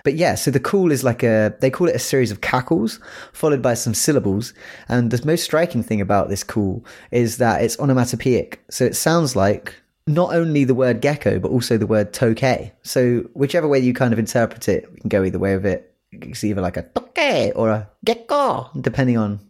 but 0.04 0.14
yeah. 0.14 0.36
So 0.36 0.50
the 0.50 0.60
call 0.60 0.90
is 0.90 1.04
like 1.04 1.22
a 1.22 1.54
they 1.60 1.70
call 1.70 1.88
it 1.88 1.96
a 1.96 2.00
series 2.00 2.30
of 2.30 2.40
cackles 2.40 3.00
followed 3.32 3.60
by 3.60 3.74
some 3.74 3.92
syllables. 3.92 4.54
And 4.88 5.10
the 5.10 5.26
most 5.26 5.44
striking 5.44 5.82
thing 5.82 6.00
about 6.00 6.28
this 6.28 6.44
call 6.44 6.84
is 7.10 7.36
that 7.38 7.62
it's 7.62 7.78
onomatopoeic. 7.78 8.60
So 8.70 8.84
it 8.84 8.96
sounds 8.96 9.36
like 9.36 9.74
not 10.06 10.32
only 10.32 10.62
the 10.62 10.74
word 10.74 11.00
gecko 11.00 11.40
but 11.40 11.50
also 11.50 11.76
the 11.76 11.86
word 11.86 12.12
tokay. 12.12 12.70
So 12.82 13.28
whichever 13.34 13.66
way 13.66 13.80
you 13.80 13.92
kind 13.92 14.12
of 14.12 14.18
interpret 14.18 14.68
it, 14.68 14.88
you 14.94 15.00
can 15.00 15.08
go 15.08 15.24
either 15.24 15.40
way 15.40 15.56
with 15.56 15.66
it. 15.66 15.92
It's 16.12 16.44
either 16.44 16.62
like 16.62 16.76
a 16.76 16.84
tokay 16.84 17.52
or 17.56 17.70
a 17.70 17.90
gecko, 18.04 18.70
depending 18.80 19.18
on. 19.18 19.40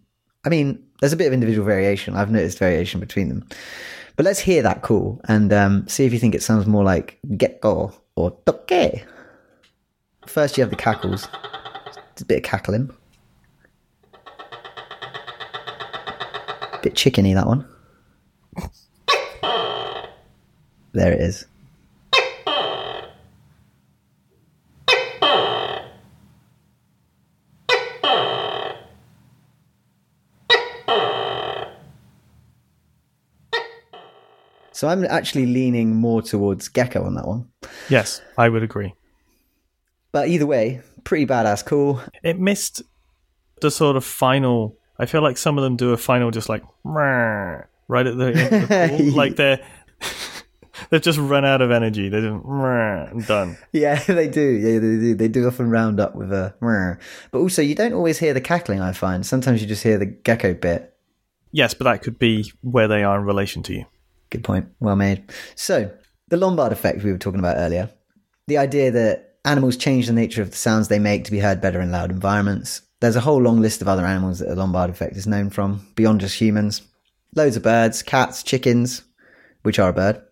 I 0.44 0.49
mean, 0.49 0.82
there's 1.00 1.12
a 1.12 1.16
bit 1.16 1.26
of 1.26 1.32
individual 1.32 1.66
variation. 1.66 2.14
I've 2.14 2.31
noticed 2.31 2.58
variation 2.58 3.00
between 3.00 3.28
them. 3.28 3.49
But 4.16 4.24
let's 4.24 4.40
hear 4.40 4.62
that 4.62 4.82
call 4.82 5.20
and 5.28 5.52
um, 5.52 5.86
see 5.88 6.06
if 6.06 6.12
you 6.12 6.18
think 6.18 6.34
it 6.34 6.42
sounds 6.42 6.66
more 6.66 6.82
like 6.82 7.18
gecko 7.36 7.92
or 8.16 8.30
toke. 8.46 9.06
First, 10.26 10.56
you 10.56 10.62
have 10.62 10.70
the 10.70 10.76
cackles. 10.76 11.28
It's 12.12 12.22
a 12.22 12.24
bit 12.24 12.38
of 12.38 12.42
cackling. 12.42 12.90
Bit 16.82 16.94
chickeny, 16.94 17.34
that 17.34 17.46
one. 17.46 17.68
There 20.92 21.12
it 21.12 21.20
is. 21.20 21.46
So 34.76 34.88
I'm 34.88 35.06
actually 35.06 35.47
leaning 35.47 35.97
more 35.97 36.21
towards 36.21 36.68
gecko 36.68 37.06
on 37.06 37.14
that 37.14 37.26
one. 37.26 37.49
Yes, 37.88 38.21
I 38.37 38.50
would 38.50 38.62
agree. 38.62 38.92
But 40.12 40.28
either 40.28 40.45
way, 40.45 40.83
pretty 41.02 41.25
badass 41.25 41.64
cool. 41.64 42.02
It 42.23 42.38
missed 42.38 42.83
the 43.62 43.71
sort 43.71 43.97
of 43.97 44.04
final. 44.04 44.76
I 44.99 45.06
feel 45.06 45.23
like 45.23 45.38
some 45.38 45.56
of 45.56 45.64
them 45.64 45.76
do 45.76 45.95
a 45.95 45.97
final 45.97 46.30
just 46.30 46.50
like 46.50 46.62
right 46.85 48.06
at 48.06 48.18
the 48.18 48.26
end 48.26 48.52
of 48.52 48.68
the 48.68 49.12
like 49.16 49.37
they're 49.37 49.66
they've 50.90 51.00
just 51.00 51.18
run 51.18 51.47
out 51.47 51.62
of 51.62 51.71
energy. 51.71 52.11
They're 52.11 52.21
just 52.21 52.45
and 52.45 53.26
done. 53.26 53.56
Yeah, 53.73 53.99
they 54.04 54.28
do. 54.28 54.42
Yeah, 54.42 54.78
they 54.78 54.99
do. 54.99 55.14
They 55.14 55.28
do 55.28 55.47
often 55.47 55.71
round 55.71 56.00
up 56.00 56.14
with 56.14 56.30
a. 56.35 56.54
But 57.30 57.38
also, 57.38 57.62
you 57.62 57.75
don't 57.75 57.95
always 57.95 58.18
hear 58.18 58.35
the 58.35 58.42
cackling. 58.42 58.83
I 58.83 58.92
find 58.92 59.25
sometimes 59.25 59.62
you 59.62 59.68
just 59.68 59.85
hear 59.85 59.97
the 59.97 60.04
gecko 60.04 60.52
bit. 60.52 60.95
Yes, 61.50 61.73
but 61.73 61.85
that 61.85 62.02
could 62.02 62.18
be 62.18 62.52
where 62.61 62.88
they 62.88 63.04
are 63.04 63.18
in 63.18 63.25
relation 63.25 63.62
to 63.62 63.73
you. 63.73 63.87
Good 64.37 64.45
point. 64.45 64.69
Well 64.81 64.97
made. 64.97 65.33
So, 65.55 65.90
the 66.28 66.37
Lombard 66.37 66.71
effect 66.71 67.02
we 67.02 67.11
were 67.11 67.16
talking 67.16 67.40
about 67.40 67.57
earlier. 67.57 67.88
The 68.49 68.59
idea 68.59 68.90
that 68.90 69.38
animals 69.47 69.78
change 69.78 70.07
the 70.07 70.12
nature 70.12 70.43
of 70.43 70.50
the 70.50 70.57
sounds 70.57 70.88
they 70.88 70.99
make 70.99 71.25
to 71.25 71.31
be 71.31 71.38
heard 71.38 71.62
better 71.62 71.81
in 71.81 71.90
loud 71.90 72.11
environments. 72.11 72.83
There's 73.00 73.16
a 73.16 73.21
whole 73.21 73.40
long 73.40 73.62
list 73.62 73.81
of 73.81 73.88
other 73.88 74.05
animals 74.05 74.40
that 74.40 74.49
the 74.49 74.57
Lombard 74.57 74.90
effect 74.90 75.16
is 75.16 75.26
known 75.26 75.49
from, 75.49 75.87
beyond 75.95 76.21
just 76.21 76.38
humans. 76.38 76.83
Loads 77.35 77.57
of 77.57 77.62
birds, 77.62 78.02
cats, 78.02 78.43
chickens, 78.43 79.02
which 79.62 79.78
are 79.78 79.88
a 79.88 79.95
bird, 79.95 80.23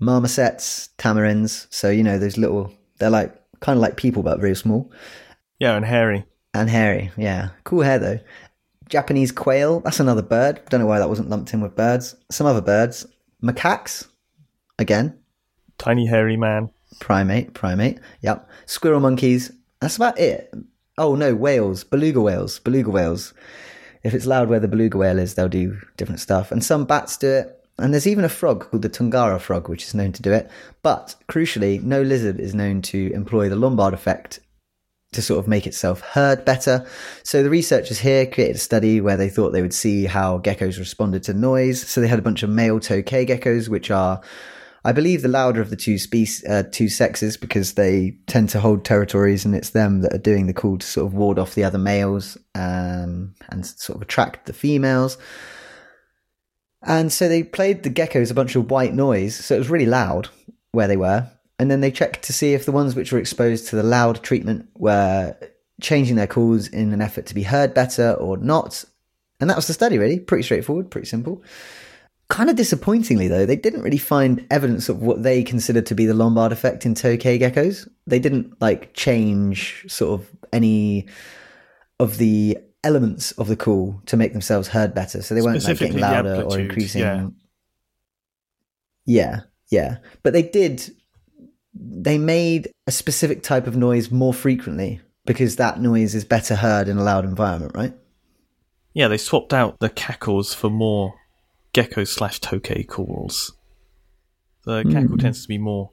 marmosets, 0.00 0.88
tamarins. 0.98 1.68
So, 1.70 1.88
you 1.88 2.02
know, 2.02 2.18
those 2.18 2.36
little, 2.36 2.72
they're 2.98 3.10
like 3.10 3.32
kind 3.60 3.76
of 3.76 3.80
like 3.80 3.96
people, 3.96 4.24
but 4.24 4.40
very 4.40 4.56
small. 4.56 4.90
Yeah, 5.60 5.76
and 5.76 5.84
hairy. 5.84 6.24
And 6.52 6.68
hairy, 6.68 7.12
yeah. 7.16 7.50
Cool 7.62 7.82
hair 7.82 8.00
though. 8.00 8.18
Japanese 8.88 9.30
quail, 9.30 9.78
that's 9.80 10.00
another 10.00 10.22
bird. 10.22 10.60
Don't 10.68 10.80
know 10.80 10.86
why 10.86 10.98
that 10.98 11.08
wasn't 11.08 11.30
lumped 11.30 11.54
in 11.54 11.60
with 11.60 11.76
birds. 11.76 12.16
Some 12.30 12.48
other 12.48 12.60
birds. 12.60 13.06
Macaques, 13.42 14.06
again. 14.78 15.18
Tiny 15.78 16.06
hairy 16.06 16.36
man. 16.36 16.70
Primate, 16.98 17.54
primate. 17.54 18.00
Yep. 18.22 18.48
Squirrel 18.66 19.00
monkeys. 19.00 19.52
That's 19.80 19.96
about 19.96 20.18
it. 20.18 20.52
Oh 20.98 21.14
no, 21.14 21.34
whales. 21.34 21.84
Beluga 21.84 22.20
whales. 22.20 22.58
Beluga 22.58 22.90
whales. 22.90 23.32
If 24.02 24.14
it's 24.14 24.26
loud 24.26 24.48
where 24.48 24.60
the 24.60 24.68
beluga 24.68 24.98
whale 24.98 25.18
is, 25.18 25.34
they'll 25.34 25.48
do 25.48 25.78
different 25.96 26.20
stuff. 26.20 26.52
And 26.52 26.64
some 26.64 26.84
bats 26.84 27.16
do 27.16 27.28
it. 27.28 27.64
And 27.78 27.94
there's 27.94 28.06
even 28.06 28.24
a 28.24 28.28
frog 28.28 28.68
called 28.68 28.82
the 28.82 28.90
Tungara 28.90 29.40
frog, 29.40 29.68
which 29.68 29.84
is 29.84 29.94
known 29.94 30.12
to 30.12 30.22
do 30.22 30.32
it. 30.32 30.50
But 30.82 31.14
crucially, 31.28 31.82
no 31.82 32.02
lizard 32.02 32.38
is 32.38 32.54
known 32.54 32.82
to 32.82 33.10
employ 33.14 33.48
the 33.48 33.56
Lombard 33.56 33.94
effect 33.94 34.40
to 35.12 35.22
sort 35.22 35.40
of 35.40 35.48
make 35.48 35.66
itself 35.66 36.00
heard 36.00 36.44
better. 36.44 36.86
So 37.24 37.42
the 37.42 37.50
researchers 37.50 37.98
here 37.98 38.26
created 38.26 38.56
a 38.56 38.60
study 38.60 39.00
where 39.00 39.16
they 39.16 39.28
thought 39.28 39.50
they 39.50 39.62
would 39.62 39.74
see 39.74 40.04
how 40.04 40.38
geckos 40.38 40.78
responded 40.78 41.24
to 41.24 41.34
noise. 41.34 41.86
So 41.88 42.00
they 42.00 42.08
had 42.08 42.20
a 42.20 42.22
bunch 42.22 42.42
of 42.42 42.50
male 42.50 42.78
tokay 42.78 43.28
geckos, 43.28 43.68
which 43.68 43.90
are, 43.90 44.20
I 44.84 44.92
believe, 44.92 45.22
the 45.22 45.28
louder 45.28 45.60
of 45.60 45.70
the 45.70 45.76
two 45.76 45.98
species, 45.98 46.44
uh, 46.48 46.62
two 46.70 46.88
sexes, 46.88 47.36
because 47.36 47.74
they 47.74 48.18
tend 48.28 48.50
to 48.50 48.60
hold 48.60 48.84
territories, 48.84 49.44
and 49.44 49.54
it's 49.54 49.70
them 49.70 50.02
that 50.02 50.14
are 50.14 50.18
doing 50.18 50.46
the 50.46 50.54
call 50.54 50.78
to 50.78 50.86
sort 50.86 51.06
of 51.08 51.14
ward 51.14 51.38
off 51.38 51.56
the 51.56 51.64
other 51.64 51.78
males 51.78 52.38
um, 52.54 53.34
and 53.48 53.66
sort 53.66 53.96
of 53.96 54.02
attract 54.02 54.46
the 54.46 54.52
females. 54.52 55.18
And 56.82 57.12
so 57.12 57.28
they 57.28 57.42
played 57.42 57.82
the 57.82 57.90
geckos 57.90 58.30
a 58.30 58.34
bunch 58.34 58.54
of 58.54 58.70
white 58.70 58.94
noise, 58.94 59.34
so 59.34 59.54
it 59.56 59.58
was 59.58 59.70
really 59.70 59.86
loud. 59.86 60.28
where 60.72 60.88
they 60.88 60.96
were, 60.96 61.30
and 61.60 61.70
then 61.70 61.82
they 61.82 61.90
checked 61.90 62.22
to 62.22 62.32
see 62.32 62.54
if 62.54 62.64
the 62.64 62.72
ones 62.72 62.96
which 62.96 63.12
were 63.12 63.18
exposed 63.18 63.68
to 63.68 63.76
the 63.76 63.82
loud 63.82 64.22
treatment 64.22 64.66
were 64.78 65.36
changing 65.82 66.16
their 66.16 66.26
calls 66.26 66.68
in 66.68 66.94
an 66.94 67.02
effort 67.02 67.26
to 67.26 67.34
be 67.34 67.42
heard 67.42 67.74
better 67.74 68.12
or 68.14 68.38
not. 68.38 68.82
And 69.40 69.50
that 69.50 69.56
was 69.56 69.66
the 69.66 69.74
study, 69.74 69.98
really. 69.98 70.18
Pretty 70.18 70.42
straightforward, 70.42 70.90
pretty 70.90 71.06
simple. 71.06 71.42
Kind 72.28 72.48
of 72.48 72.56
disappointingly, 72.56 73.28
though, 73.28 73.44
they 73.44 73.56
didn't 73.56 73.82
really 73.82 73.98
find 73.98 74.46
evidence 74.50 74.88
of 74.88 75.02
what 75.02 75.22
they 75.22 75.42
considered 75.42 75.84
to 75.84 75.94
be 75.94 76.06
the 76.06 76.14
Lombard 76.14 76.50
effect 76.50 76.86
in 76.86 76.94
tokay 76.94 77.38
geckos. 77.38 77.86
They 78.06 78.18
didn't 78.18 78.58
like 78.62 78.94
change 78.94 79.84
sort 79.86 80.18
of 80.18 80.30
any 80.54 81.08
of 81.98 82.16
the 82.16 82.56
elements 82.84 83.32
of 83.32 83.48
the 83.48 83.56
call 83.56 84.00
to 84.06 84.16
make 84.16 84.32
themselves 84.32 84.68
heard 84.68 84.94
better. 84.94 85.20
So 85.20 85.34
they 85.34 85.42
weren't 85.42 85.62
like 85.62 85.78
getting 85.78 85.98
louder 85.98 86.42
or 86.42 86.58
increasing. 86.58 87.02
yeah. 87.02 87.26
yeah, 89.04 89.40
yeah. 89.68 89.98
But 90.22 90.32
they 90.32 90.42
did. 90.42 90.90
They 91.74 92.18
made 92.18 92.70
a 92.86 92.92
specific 92.92 93.42
type 93.42 93.66
of 93.66 93.76
noise 93.76 94.10
more 94.10 94.34
frequently 94.34 95.00
because 95.26 95.56
that 95.56 95.80
noise 95.80 96.14
is 96.14 96.24
better 96.24 96.56
heard 96.56 96.88
in 96.88 96.98
a 96.98 97.02
loud 97.02 97.24
environment, 97.24 97.72
right? 97.74 97.94
Yeah, 98.92 99.08
they 99.08 99.18
swapped 99.18 99.52
out 99.54 99.78
the 99.78 99.88
cackles 99.90 100.52
for 100.52 100.68
more 100.70 101.14
gecko 101.72 102.04
slash 102.04 102.40
tokay 102.40 102.86
calls. 102.88 103.52
The 104.64 104.82
cackle 104.82 105.16
Mm. 105.16 105.20
tends 105.20 105.42
to 105.42 105.48
be 105.48 105.58
more 105.58 105.90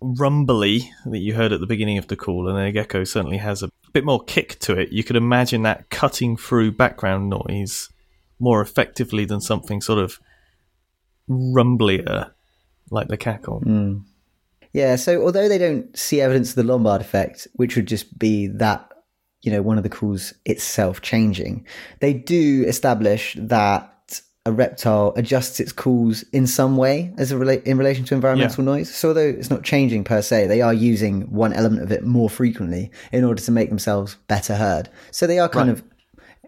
rumbly 0.00 0.90
that 1.06 1.20
you 1.20 1.34
heard 1.34 1.52
at 1.52 1.60
the 1.60 1.66
beginning 1.66 1.96
of 1.96 2.08
the 2.08 2.16
call, 2.16 2.48
and 2.48 2.58
a 2.58 2.70
gecko 2.72 3.04
certainly 3.04 3.38
has 3.38 3.62
a 3.62 3.70
bit 3.92 4.04
more 4.04 4.22
kick 4.22 4.58
to 4.60 4.78
it. 4.78 4.90
You 4.92 5.04
could 5.04 5.16
imagine 5.16 5.62
that 5.62 5.88
cutting 5.90 6.36
through 6.36 6.72
background 6.72 7.30
noise 7.30 7.88
more 8.38 8.60
effectively 8.60 9.24
than 9.24 9.40
something 9.40 9.80
sort 9.80 9.98
of 10.00 10.18
rumblier 11.30 12.32
like 12.90 13.08
the 13.08 13.16
cackle. 13.16 13.62
Yeah, 14.72 14.96
so 14.96 15.22
although 15.22 15.48
they 15.48 15.58
don't 15.58 15.96
see 15.96 16.20
evidence 16.20 16.50
of 16.50 16.56
the 16.56 16.62
Lombard 16.64 17.00
effect, 17.00 17.46
which 17.54 17.76
would 17.76 17.86
just 17.86 18.18
be 18.18 18.46
that, 18.46 18.90
you 19.42 19.52
know, 19.52 19.60
one 19.62 19.76
of 19.76 19.82
the 19.82 19.90
calls 19.90 20.32
itself 20.46 21.02
changing, 21.02 21.66
they 22.00 22.14
do 22.14 22.64
establish 22.66 23.36
that 23.38 23.88
a 24.44 24.50
reptile 24.50 25.12
adjusts 25.14 25.60
its 25.60 25.70
calls 25.70 26.22
in 26.32 26.48
some 26.48 26.76
way 26.76 27.12
as 27.16 27.30
a 27.30 27.36
rela- 27.36 27.62
in 27.64 27.78
relation 27.78 28.04
to 28.06 28.14
environmental 28.14 28.64
noise. 28.64 28.92
So 28.92 29.08
although 29.08 29.20
it's 29.28 29.50
not 29.50 29.62
changing 29.62 30.02
per 30.02 30.20
se, 30.20 30.48
they 30.48 30.60
are 30.62 30.74
using 30.74 31.22
one 31.30 31.52
element 31.52 31.82
of 31.82 31.92
it 31.92 32.04
more 32.04 32.28
frequently 32.28 32.90
in 33.12 33.22
order 33.22 33.40
to 33.40 33.52
make 33.52 33.68
themselves 33.68 34.16
better 34.26 34.56
heard. 34.56 34.88
So 35.12 35.26
they 35.28 35.38
are 35.38 35.48
kind 35.48 35.68
Right. 35.68 35.78
of 35.78 35.84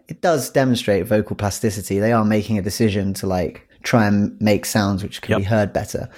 it 0.07 0.21
does 0.21 0.49
demonstrate 0.51 1.05
vocal 1.07 1.35
plasticity. 1.35 1.97
They 1.99 2.11
are 2.11 2.25
making 2.25 2.57
a 2.59 2.61
decision 2.61 3.13
to 3.15 3.27
like 3.27 3.67
try 3.81 4.05
and 4.07 4.35
make 4.41 4.65
sounds 4.65 5.01
which 5.01 5.21
can 5.21 5.37
be 5.37 5.43
heard 5.43 5.71
better. 5.73 6.09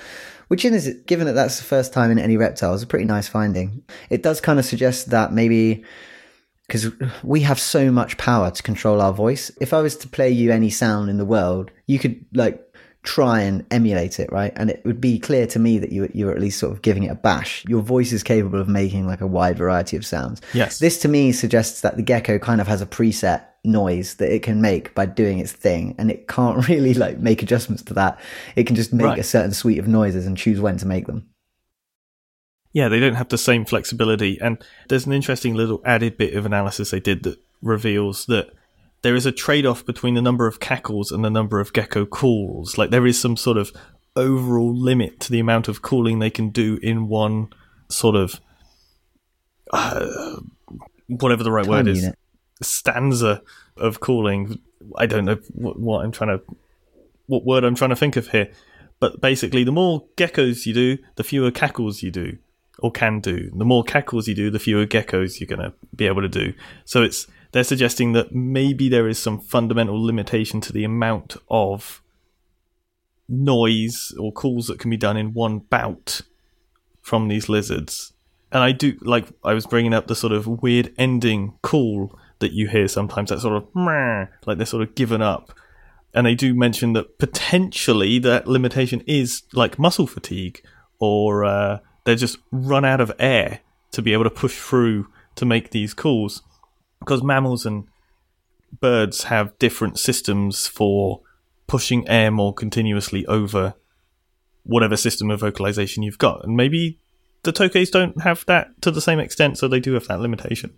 Which 0.47 0.63
is, 0.63 0.95
given 1.05 1.27
that 1.27 1.33
that's 1.33 1.57
the 1.57 1.65
first 1.65 1.93
time 1.93 2.11
in 2.11 2.19
any 2.19 2.37
reptile, 2.37 2.73
is 2.73 2.83
a 2.83 2.87
pretty 2.87 3.05
nice 3.05 3.27
finding. 3.27 3.83
It 4.09 4.23
does 4.23 4.39
kind 4.39 4.59
of 4.59 4.65
suggest 4.65 5.09
that 5.09 5.33
maybe 5.33 5.83
because 6.67 6.91
we 7.23 7.41
have 7.41 7.59
so 7.59 7.91
much 7.91 8.17
power 8.17 8.51
to 8.51 8.63
control 8.63 9.01
our 9.01 9.13
voice. 9.13 9.51
If 9.61 9.73
I 9.73 9.81
was 9.81 9.95
to 9.97 10.07
play 10.07 10.29
you 10.29 10.51
any 10.51 10.69
sound 10.69 11.09
in 11.09 11.17
the 11.17 11.25
world, 11.25 11.71
you 11.85 11.97
could 11.97 12.25
like 12.33 12.66
try 13.07 13.39
and 13.39 13.65
emulate 13.71 14.19
it, 14.19 14.29
right? 14.33 14.51
And 14.57 14.69
it 14.69 14.83
would 14.83 14.99
be 14.99 15.17
clear 15.17 15.47
to 15.47 15.59
me 15.59 15.79
that 15.79 15.93
you 15.93 16.11
you're 16.13 16.31
at 16.31 16.41
least 16.41 16.59
sort 16.59 16.73
of 16.73 16.81
giving 16.81 17.03
it 17.03 17.11
a 17.11 17.15
bash. 17.15 17.63
Your 17.65 17.81
voice 17.81 18.11
is 18.11 18.21
capable 18.21 18.59
of 18.59 18.67
making 18.67 19.07
like 19.07 19.21
a 19.21 19.27
wide 19.27 19.57
variety 19.57 19.95
of 19.95 20.05
sounds. 20.05 20.41
Yes. 20.53 20.79
This 20.79 20.99
to 20.99 21.07
me 21.07 21.31
suggests 21.31 21.79
that 21.81 21.95
the 21.95 22.03
gecko 22.03 22.37
kind 22.37 22.59
of 22.59 22.67
has 22.67 22.81
a 22.81 22.85
preset 22.85 23.45
noise 23.63 24.15
that 24.15 24.33
it 24.33 24.43
can 24.43 24.59
make 24.61 24.93
by 24.93 25.05
doing 25.05 25.39
its 25.39 25.53
thing 25.53 25.95
and 25.97 26.11
it 26.11 26.27
can't 26.27 26.67
really 26.69 26.93
like 26.93 27.19
make 27.19 27.41
adjustments 27.41 27.81
to 27.83 27.93
that. 27.93 28.19
It 28.57 28.65
can 28.67 28.75
just 28.75 28.91
make 28.91 29.05
Right. 29.05 29.19
a 29.19 29.23
certain 29.23 29.53
suite 29.53 29.79
of 29.79 29.87
noises 29.87 30.25
and 30.25 30.35
choose 30.37 30.59
when 30.59 30.75
to 30.77 30.85
make 30.85 31.07
them. 31.07 31.29
Yeah, 32.73 32.89
they 32.89 32.99
don't 32.99 33.15
have 33.15 33.29
the 33.29 33.37
same 33.37 33.63
flexibility. 33.63 34.37
And 34.41 34.57
there's 34.89 35.05
an 35.05 35.13
interesting 35.13 35.55
little 35.55 35.81
added 35.85 36.17
bit 36.17 36.33
of 36.35 36.45
analysis 36.45 36.91
they 36.91 36.99
did 36.99 37.23
that 37.23 37.39
reveals 37.61 38.25
that 38.25 38.49
there 39.01 39.15
is 39.15 39.25
a 39.25 39.31
trade 39.31 39.65
off 39.65 39.85
between 39.85 40.15
the 40.15 40.21
number 40.21 40.47
of 40.47 40.59
cackles 40.59 41.11
and 41.11 41.23
the 41.23 41.29
number 41.29 41.59
of 41.59 41.73
gecko 41.73 42.05
calls. 42.05 42.77
Like 42.77 42.89
there 42.89 43.05
is 43.05 43.19
some 43.19 43.37
sort 43.37 43.57
of 43.57 43.71
overall 44.15 44.75
limit 44.75 45.19
to 45.21 45.31
the 45.31 45.39
amount 45.39 45.67
of 45.67 45.81
calling 45.81 46.19
they 46.19 46.29
can 46.29 46.49
do 46.49 46.79
in 46.81 47.07
one 47.07 47.49
sort 47.89 48.15
of 48.15 48.41
uh, 49.71 50.37
whatever 51.07 51.43
the 51.43 51.51
right 51.51 51.65
Time 51.65 51.71
word 51.71 51.87
is 51.87 52.09
stanza 52.61 53.41
of 53.75 53.99
calling. 53.99 54.59
I 54.97 55.05
don't 55.05 55.25
know 55.25 55.37
what, 55.53 55.79
what 55.79 56.03
I'm 56.03 56.11
trying 56.11 56.37
to, 56.37 56.43
what 57.27 57.45
word 57.45 57.63
I'm 57.63 57.75
trying 57.75 57.91
to 57.91 57.95
think 57.95 58.15
of 58.15 58.29
here. 58.29 58.51
But 58.99 59.21
basically, 59.21 59.63
the 59.63 59.71
more 59.71 60.05
geckos 60.17 60.65
you 60.65 60.73
do, 60.73 60.97
the 61.15 61.23
fewer 61.23 61.51
cackles 61.51 62.01
you 62.01 62.09
do 62.09 62.37
or 62.79 62.91
can 62.91 63.19
do. 63.19 63.51
The 63.55 63.65
more 63.65 63.83
cackles 63.83 64.27
you 64.27 64.35
do, 64.35 64.49
the 64.49 64.59
fewer 64.59 64.85
geckos 64.85 65.39
you're 65.39 65.47
going 65.47 65.61
to 65.61 65.73
be 65.95 66.07
able 66.07 66.21
to 66.21 66.29
do. 66.29 66.53
So 66.85 67.03
it's 67.03 67.27
they're 67.57 67.63
suggesting 67.63 68.13
that 68.13 68.35
maybe 68.35 68.87
there 68.87 69.07
is 69.07 69.17
some 69.17 69.39
fundamental 69.39 69.99
limitation 69.99 70.61
to 70.61 70.71
the 70.71 70.83
amount 70.83 71.37
of 71.49 72.03
noise 73.27 74.13
or 74.19 74.31
calls 74.31 74.67
that 74.67 74.77
can 74.77 74.91
be 74.91 74.97
done 74.97 75.17
in 75.17 75.33
one 75.33 75.57
bout 75.57 76.21
from 77.01 77.29
these 77.29 77.49
lizards. 77.49 78.13
And 78.51 78.61
I 78.61 78.73
do 78.73 78.95
like 79.01 79.25
I 79.43 79.55
was 79.55 79.65
bringing 79.65 79.95
up 79.95 80.05
the 80.05 80.15
sort 80.15 80.33
of 80.33 80.45
weird 80.45 80.93
ending 80.99 81.57
call 81.63 82.17
that 82.37 82.51
you 82.51 82.67
hear 82.67 82.87
sometimes. 82.87 83.31
That 83.31 83.39
sort 83.39 83.55
of 83.55 83.67
like 84.45 84.57
they're 84.57 84.65
sort 84.67 84.83
of 84.83 84.93
given 84.93 85.23
up. 85.23 85.51
And 86.13 86.27
they 86.27 86.35
do 86.35 86.53
mention 86.53 86.93
that 86.93 87.17
potentially 87.17 88.19
that 88.19 88.47
limitation 88.47 89.01
is 89.07 89.41
like 89.53 89.79
muscle 89.79 90.05
fatigue, 90.05 90.61
or 90.99 91.43
uh, 91.43 91.79
they 92.03 92.15
just 92.15 92.37
run 92.51 92.85
out 92.85 93.01
of 93.01 93.11
air 93.17 93.61
to 93.93 94.03
be 94.03 94.13
able 94.13 94.25
to 94.25 94.29
push 94.29 94.59
through 94.59 95.07
to 95.35 95.45
make 95.45 95.71
these 95.71 95.95
calls. 95.95 96.43
Because 96.99 97.23
mammals 97.23 97.65
and 97.65 97.85
birds 98.79 99.23
have 99.23 99.57
different 99.59 99.97
systems 99.99 100.67
for 100.67 101.21
pushing 101.67 102.07
air 102.07 102.31
more 102.31 102.53
continuously 102.53 103.25
over 103.27 103.73
whatever 104.63 104.97
system 104.97 105.29
of 105.31 105.39
vocalization 105.39 106.03
you've 106.03 106.17
got. 106.17 106.43
And 106.43 106.55
maybe 106.57 106.99
the 107.43 107.53
tokays 107.53 107.91
don't 107.91 108.21
have 108.21 108.45
that 108.47 108.81
to 108.81 108.91
the 108.91 109.01
same 109.01 109.19
extent, 109.19 109.57
so 109.57 109.67
they 109.67 109.79
do 109.79 109.93
have 109.93 110.07
that 110.07 110.19
limitation. 110.19 110.73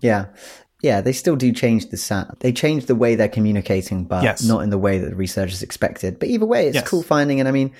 Yeah. 0.00 0.26
Yeah, 0.82 1.00
they 1.00 1.12
still 1.12 1.36
do 1.36 1.52
change 1.52 1.88
the 1.88 1.96
sound. 1.96 2.36
They 2.40 2.52
change 2.52 2.86
the 2.86 2.94
way 2.94 3.14
they're 3.14 3.28
communicating, 3.28 4.04
but 4.04 4.22
Yes. 4.22 4.42
not 4.44 4.60
in 4.62 4.70
the 4.70 4.78
way 4.78 4.98
that 4.98 5.10
the 5.10 5.16
researchers 5.16 5.62
expected. 5.62 6.18
But 6.18 6.28
either 6.28 6.44
way, 6.46 6.66
it's 6.66 6.74
Yes. 6.74 6.88
cool 6.88 7.02
finding. 7.02 7.40
And 7.40 7.48
I 7.48 7.52
mean, 7.52 7.72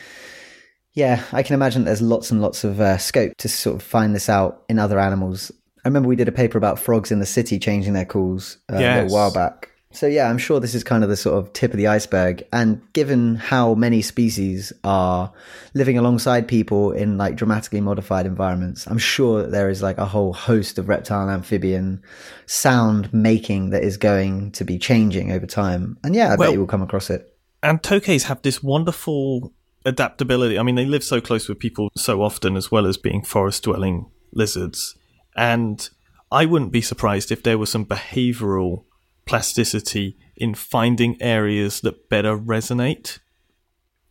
yeah, 0.95 1.23
I 1.33 1.43
can 1.43 1.55
imagine 1.55 1.85
there's 1.85 2.01
lots 2.01 2.31
and 2.31 2.41
lots 2.41 2.65
of 2.65 2.81
uh, 2.81 2.97
scope 2.99 3.33
to 3.39 3.49
sort 3.49 3.77
of 3.77 3.83
find 3.83 4.15
this 4.15 4.29
out 4.29 4.63
in 4.69 4.79
other 4.79 4.99
animals. 4.99 5.53
I 5.85 5.89
remember 5.89 6.09
we 6.09 6.17
did 6.17 6.29
a 6.29 6.33
paper 6.33 6.57
about 6.59 6.79
frogs 6.79 7.13
in 7.13 7.19
the 7.21 7.27
city 7.27 7.59
changing 7.59 7.93
their 7.93 8.05
calls 8.07 8.59
uh, 8.73 8.77
a 8.77 8.81
Yes. 8.81 9.03
little 9.05 9.17
while 9.17 9.33
back. 9.33 9.71
So 9.93 10.07
yeah, 10.09 10.29
I'm 10.29 10.39
sure 10.39 10.59
this 10.59 10.75
is 10.75 10.83
kind 10.83 11.05
of 11.05 11.11
the 11.11 11.17
sort 11.17 11.39
of 11.39 11.53
tip 11.53 11.71
of 11.73 11.77
the 11.77 11.87
iceberg. 11.87 12.43
And 12.53 12.81
given 12.95 13.37
how 13.37 13.75
many 13.75 14.03
species 14.03 14.73
are 14.83 15.33
living 15.75 15.97
alongside 15.99 16.49
people 16.49 16.91
in 16.91 17.17
like 17.17 17.37
dramatically 17.37 17.81
modified 17.81 18.27
environments, 18.27 18.87
I'm 18.89 18.99
sure 18.99 19.43
that 19.43 19.53
there 19.53 19.69
is 19.69 19.83
like 19.83 19.99
a 19.99 20.07
whole 20.07 20.33
host 20.33 20.79
of 20.79 20.89
reptile 20.89 21.23
and 21.23 21.31
amphibian 21.31 22.03
sound 22.47 23.13
making 23.15 23.71
that 23.71 23.85
is 23.85 23.97
going 23.97 24.51
to 24.53 24.65
be 24.65 24.79
changing 24.79 25.31
over 25.31 25.47
time. 25.47 25.97
And 26.03 26.15
yeah, 26.15 26.33
I 26.33 26.37
Well- 26.37 26.49
bet 26.49 26.55
you 26.55 26.61
will 26.61 26.67
come 26.67 26.83
across 26.83 27.09
it. 27.11 27.31
And 27.63 27.81
tokays 27.81 28.25
have 28.25 28.43
this 28.43 28.63
wonderful 28.63 29.53
adaptability. 29.87 30.59
I 30.59 30.63
mean, 30.65 30.75
they 30.75 30.87
live 30.87 31.05
so 31.05 31.21
close 31.21 31.49
with 31.49 31.59
people 31.59 31.91
so 31.97 32.21
often, 32.21 32.57
as 32.57 32.71
well 32.71 32.87
as 32.87 32.97
being 32.97 33.23
forest 33.23 33.63
dwelling 33.63 34.07
lizards. 34.33 34.97
And 35.37 35.89
I 36.31 36.47
wouldn't 36.47 36.73
be 36.73 36.83
surprised 36.83 37.31
if 37.33 37.43
there 37.43 37.59
was 37.59 37.71
some 37.71 37.87
behavioral 37.87 38.85
plasticity 39.25 40.17
in 40.37 40.55
finding 40.55 41.21
areas 41.21 41.81
that 41.81 42.09
better 42.09 42.37
resonate. 42.37 43.19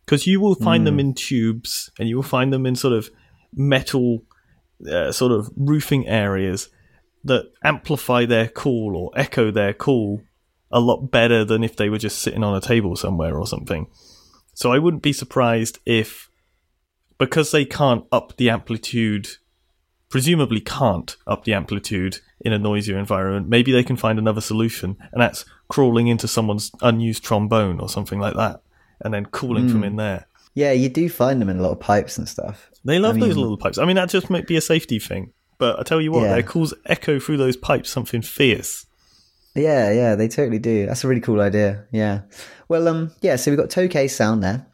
Because 0.04 0.26
you 0.26 0.40
will 0.40 0.54
find 0.54 0.86
them 0.86 1.00
in 1.00 1.14
tubes 1.14 1.90
and 1.98 2.08
you 2.08 2.16
will 2.16 2.22
find 2.22 2.52
them 2.52 2.66
in 2.66 2.76
sort 2.76 2.92
of 2.92 3.08
metal, 3.54 4.24
uh, 4.90 5.12
sort 5.12 5.32
of 5.32 5.50
roofing 5.56 6.06
areas 6.06 6.68
that 7.24 7.50
amplify 7.62 8.26
their 8.26 8.48
call 8.48 8.94
or 8.96 9.18
echo 9.18 9.50
their 9.50 9.72
call 9.72 10.20
a 10.70 10.80
lot 10.80 11.10
better 11.10 11.44
than 11.44 11.64
if 11.64 11.76
they 11.76 11.88
were 11.88 11.98
just 11.98 12.18
sitting 12.18 12.44
on 12.44 12.54
a 12.54 12.60
table 12.60 12.96
somewhere 12.96 13.38
or 13.38 13.46
something. 13.46 13.86
So 14.52 14.72
I 14.72 14.78
wouldn't 14.78 15.02
be 15.02 15.12
surprised 15.12 15.78
if, 15.86 16.28
because 17.16 17.50
they 17.50 17.64
can't 17.64 18.04
up 18.12 18.36
the 18.36 18.50
amplitude, 18.50 19.28
presumably 20.14 20.60
can't 20.60 21.16
up 21.26 21.42
the 21.42 21.52
amplitude 21.52 22.20
in 22.40 22.52
a 22.52 22.58
noisier 22.58 22.96
environment, 22.96 23.48
maybe 23.48 23.72
they 23.72 23.82
can 23.82 23.96
find 23.96 24.16
another 24.16 24.40
solution, 24.40 24.96
and 25.10 25.20
that's 25.20 25.44
crawling 25.66 26.06
into 26.06 26.28
someone's 26.28 26.70
unused 26.82 27.24
trombone 27.24 27.80
or 27.80 27.88
something 27.88 28.20
like 28.20 28.36
that, 28.36 28.62
and 29.00 29.12
then 29.12 29.26
calling 29.26 29.68
from 29.68 29.82
in 29.82 29.96
there. 29.96 30.28
Yeah, 30.54 30.70
you 30.70 30.88
do 30.88 31.08
find 31.08 31.40
them 31.42 31.48
in 31.48 31.58
a 31.58 31.62
lot 31.62 31.72
of 31.72 31.80
pipes 31.80 32.16
and 32.16 32.28
stuff. 32.28 32.70
They 32.84 33.00
love 33.00 33.16
I 33.16 33.18
those 33.18 33.30
mean- 33.30 33.38
little 33.42 33.56
pipes. 33.58 33.76
I 33.76 33.84
mean, 33.86 33.96
that 33.96 34.08
just 34.08 34.30
might 34.30 34.46
be 34.46 34.56
a 34.56 34.60
safety 34.60 35.00
thing. 35.00 35.32
But 35.58 35.80
I 35.80 35.82
tell 35.82 36.00
you 36.00 36.12
what, 36.12 36.22
Yeah. 36.22 36.34
their 36.34 36.42
calls 36.44 36.72
echo 36.86 37.18
through 37.18 37.38
those 37.38 37.56
pipes 37.56 37.90
something 37.90 38.22
fierce. 38.22 38.86
Yeah, 39.56 39.90
yeah, 39.90 40.14
they 40.14 40.28
totally 40.28 40.60
do. 40.60 40.86
That's 40.86 41.02
a 41.02 41.08
really 41.08 41.20
cool 41.22 41.40
idea. 41.40 41.86
Yeah. 41.90 42.20
Well, 42.68 42.86
um, 42.86 43.10
yeah. 43.20 43.34
So 43.34 43.50
we've 43.50 43.58
got 43.58 43.68
Tokay 43.68 44.08
sound 44.08 44.44
there. 44.44 44.64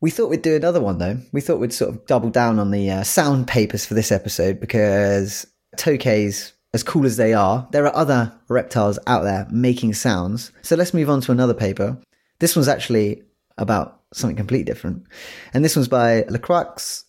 We 0.00 0.10
thought 0.10 0.30
we'd 0.30 0.42
do 0.42 0.56
another 0.56 0.80
one 0.80 0.98
though. 0.98 1.18
We 1.32 1.40
thought 1.40 1.60
we'd 1.60 1.72
sort 1.72 1.90
of 1.90 2.06
double 2.06 2.30
down 2.30 2.58
on 2.58 2.70
the 2.70 2.90
uh, 2.90 3.02
sound 3.02 3.46
papers 3.46 3.84
for 3.84 3.94
this 3.94 4.10
episode 4.10 4.58
because 4.58 5.46
tokays, 5.76 6.52
as 6.72 6.82
cool 6.82 7.04
as 7.04 7.16
they 7.16 7.34
are, 7.34 7.68
there 7.72 7.86
are 7.86 7.94
other 7.94 8.32
reptiles 8.48 8.98
out 9.06 9.24
there 9.24 9.46
making 9.50 9.94
sounds. 9.94 10.52
So 10.62 10.76
let's 10.76 10.94
move 10.94 11.10
on 11.10 11.20
to 11.22 11.32
another 11.32 11.54
paper. 11.54 11.98
This 12.38 12.56
one's 12.56 12.68
actually 12.68 13.22
about 13.58 14.00
something 14.14 14.36
completely 14.36 14.64
different. 14.64 15.04
And 15.52 15.64
this 15.64 15.76
one's 15.76 15.88
by 15.88 16.24
Lacroix, 16.28 17.02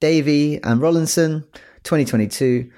Davy, 0.00 0.60
and 0.62 0.80
Rollinson, 0.80 1.44
2022. 1.84 2.70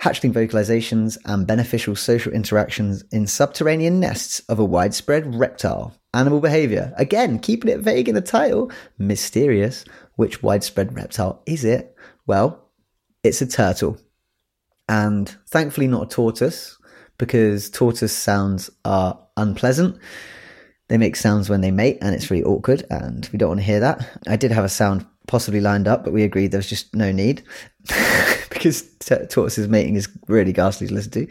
Hatchling 0.00 0.32
vocalizations 0.32 1.18
and 1.24 1.46
beneficial 1.46 1.96
social 1.96 2.32
interactions 2.32 3.02
in 3.10 3.26
subterranean 3.26 3.98
nests 3.98 4.40
of 4.48 4.58
a 4.58 4.64
widespread 4.64 5.34
reptile. 5.34 5.92
Animal 6.14 6.40
behavior. 6.40 6.94
Again, 6.96 7.40
keeping 7.40 7.70
it 7.70 7.80
vague 7.80 8.08
in 8.08 8.14
the 8.14 8.20
title. 8.20 8.70
Mysterious. 8.96 9.84
Which 10.14 10.42
widespread 10.42 10.94
reptile 10.94 11.42
is 11.46 11.64
it? 11.64 11.96
Well, 12.26 12.70
it's 13.24 13.42
a 13.42 13.46
turtle. 13.46 13.98
And 14.88 15.28
thankfully, 15.48 15.88
not 15.88 16.04
a 16.04 16.14
tortoise, 16.14 16.78
because 17.18 17.68
tortoise 17.68 18.16
sounds 18.16 18.70
are 18.84 19.18
unpleasant. 19.36 19.98
They 20.88 20.96
make 20.96 21.16
sounds 21.16 21.50
when 21.50 21.60
they 21.60 21.70
mate, 21.70 21.98
and 22.00 22.14
it's 22.14 22.30
really 22.30 22.44
awkward, 22.44 22.86
and 22.88 23.28
we 23.32 23.38
don't 23.38 23.50
want 23.50 23.60
to 23.60 23.66
hear 23.66 23.80
that. 23.80 24.08
I 24.26 24.36
did 24.36 24.52
have 24.52 24.64
a 24.64 24.70
sound 24.70 25.04
possibly 25.26 25.60
lined 25.60 25.86
up, 25.86 26.04
but 26.04 26.14
we 26.14 26.22
agreed 26.22 26.52
there 26.52 26.58
was 26.58 26.68
just 26.68 26.94
no 26.94 27.12
need 27.12 27.42
because 28.58 28.82
t- 28.98 29.26
tortoises 29.26 29.68
mating 29.68 29.96
is 29.96 30.08
really 30.26 30.52
ghastly 30.52 30.88
to 30.88 30.94
listen 30.94 31.12
to. 31.12 31.26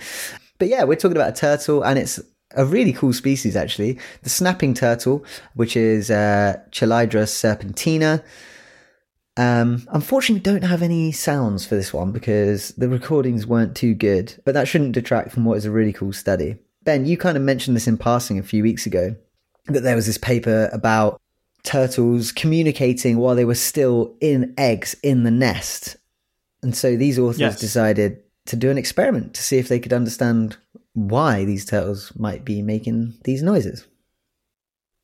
But 0.57 0.69
yeah, 0.69 0.83
we're 0.83 0.95
talking 0.95 1.17
about 1.17 1.29
a 1.29 1.39
turtle, 1.39 1.83
and 1.83 1.99
it's 1.99 2.19
a 2.55 2.65
really 2.65 2.93
cool 2.93 3.13
species 3.13 3.55
actually. 3.55 3.99
The 4.23 4.29
snapping 4.29 4.73
turtle, 4.73 5.25
which 5.53 5.75
is 5.75 6.09
uh, 6.09 6.57
Chelydra 6.71 7.25
serpentina. 7.25 8.23
Um, 9.35 9.85
unfortunately, 9.91 10.41
don't 10.41 10.63
have 10.63 10.81
any 10.81 11.11
sounds 11.11 11.65
for 11.65 11.75
this 11.75 11.93
one 11.93 12.11
because 12.11 12.69
the 12.69 12.89
recordings 12.89 13.45
weren't 13.45 13.75
too 13.75 13.93
good, 13.93 14.33
but 14.45 14.53
that 14.55 14.67
shouldn't 14.67 14.93
detract 14.93 15.31
from 15.31 15.45
what 15.45 15.57
is 15.57 15.65
a 15.65 15.71
really 15.71 15.93
cool 15.93 16.13
study. 16.13 16.57
Ben, 16.83 17.05
you 17.05 17.17
kind 17.17 17.37
of 17.37 17.43
mentioned 17.43 17.75
this 17.75 17.87
in 17.87 17.97
passing 17.97 18.39
a 18.39 18.43
few 18.43 18.63
weeks 18.63 18.85
ago 18.85 19.15
that 19.67 19.81
there 19.81 19.95
was 19.95 20.07
this 20.07 20.17
paper 20.17 20.69
about 20.71 21.21
turtles 21.63 22.31
communicating 22.31 23.17
while 23.17 23.35
they 23.35 23.45
were 23.45 23.53
still 23.53 24.15
in 24.21 24.53
eggs 24.57 24.95
in 25.03 25.23
the 25.23 25.31
nest. 25.31 25.97
And 26.63 26.75
so 26.75 26.95
these 26.95 27.19
authors 27.19 27.39
yes. 27.39 27.59
decided 27.59 28.23
to 28.47 28.55
do 28.55 28.69
an 28.69 28.77
experiment 28.77 29.33
to 29.35 29.43
see 29.43 29.57
if 29.57 29.67
they 29.67 29.79
could 29.79 29.93
understand 29.93 30.57
why 30.93 31.45
these 31.45 31.65
turtles 31.65 32.11
might 32.17 32.43
be 32.43 32.61
making 32.61 33.13
these 33.23 33.43
noises. 33.43 33.85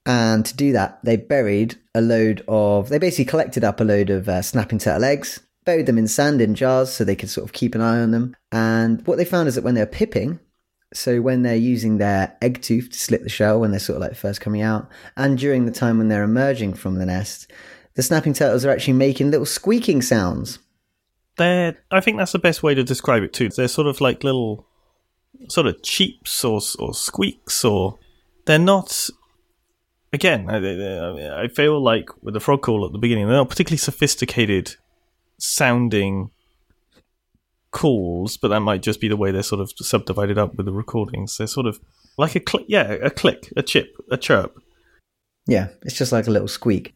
And 0.06 0.46
to 0.46 0.56
do 0.56 0.74
that, 0.74 1.00
they 1.04 1.18
buried 1.18 1.76
a 1.96 2.02
load 2.02 2.44
of, 2.48 2.90
they 2.90 2.98
basically 2.98 3.26
collected 3.26 3.64
up 3.64 3.80
a 3.80 3.86
load 3.86 4.10
of 4.10 4.28
uh, 4.28 4.42
snapping 4.42 4.80
turtle 4.80 5.06
eggs, 5.06 5.40
buried 5.66 5.86
them 5.86 5.98
in 5.98 6.08
sand 6.08 6.42
in 6.42 6.56
jars 6.56 6.92
so 6.92 7.04
they 7.04 7.16
could 7.16 7.30
sort 7.30 7.46
of 7.46 7.54
keep 7.54 7.76
an 7.76 7.82
eye 7.82 8.00
on 8.00 8.12
them. 8.12 8.36
And 8.52 9.06
what 9.08 9.18
they 9.18 9.26
found 9.26 9.48
is 9.48 9.56
that 9.56 9.64
when 9.64 9.76
they're 9.76 9.86
pipping, 9.86 10.40
so 10.94 11.22
when 11.22 11.44
they're 11.44 11.56
using 11.56 11.98
their 11.98 12.36
egg 12.42 12.62
tooth 12.62 12.92
to 12.92 13.00
slit 13.00 13.24
the 13.24 13.30
shell 13.30 13.60
when 13.60 13.72
they're 13.72 13.80
sort 13.80 13.98
of 13.98 14.02
like 14.02 14.16
first 14.16 14.42
coming 14.42 14.62
out, 14.62 14.90
and 15.16 15.38
during 15.38 15.66
the 15.66 15.72
time 15.72 15.98
when 15.98 16.10
they're 16.10 16.24
emerging 16.24 16.74
from 16.74 16.96
the 16.96 17.06
nest, 17.06 17.52
the 17.96 18.04
snapping 18.04 18.34
turtles 18.34 18.66
are 18.66 18.72
actually 18.72 18.94
making 18.94 19.32
little 19.32 19.46
squeaking 19.46 20.02
sounds. 20.02 20.60
They're, 21.38 21.78
I 21.92 22.00
think 22.00 22.18
that's 22.18 22.32
the 22.32 22.40
best 22.40 22.62
way 22.62 22.76
to 22.76 22.84
describe 22.84 23.24
it 23.24 23.34
too. 23.34 23.50
They're 23.50 23.68
sort 23.68 23.88
of 23.88 24.02
like 24.02 24.24
little, 24.24 24.68
sort 25.50 25.68
of 25.68 25.82
cheeps 25.84 26.44
or 26.44 26.62
or 26.80 26.94
squeaks, 26.94 27.66
or 27.66 27.98
they're 28.46 28.60
not. 28.60 29.10
Again, 30.12 30.48
I, 30.48 31.44
I 31.44 31.48
feel 31.48 31.82
like 31.82 32.08
with 32.22 32.36
the 32.36 32.40
frog 32.40 32.62
call 32.62 32.86
at 32.86 32.92
the 32.92 33.00
beginning, 33.00 33.26
they're 33.26 33.36
not 33.36 33.50
particularly 33.50 33.80
sophisticated 33.80 34.76
sounding 35.40 36.30
calls, 37.72 38.38
but 38.38 38.50
that 38.50 38.60
might 38.60 38.84
just 38.84 39.02
be 39.02 39.08
the 39.08 39.18
way 39.18 39.32
they're 39.32 39.44
sort 39.44 39.60
of 39.60 39.74
subdivided 39.76 40.38
up 40.38 40.56
with 40.56 40.68
the 40.68 40.72
recordings. 40.72 41.38
They're 41.38 41.48
sort 41.48 41.66
of 41.66 41.80
like 42.18 42.36
a 42.36 42.40
click, 42.40 42.66
yeah, 42.68 42.92
a 42.92 43.10
click, 43.10 43.52
a 43.58 43.64
chip, 43.64 43.96
a 44.12 44.18
chirp. 44.18 44.56
Yeah, 45.48 45.70
it's 45.82 45.98
just 45.98 46.12
like 46.12 46.28
a 46.28 46.32
little 46.32 46.48
squeak. 46.48 46.94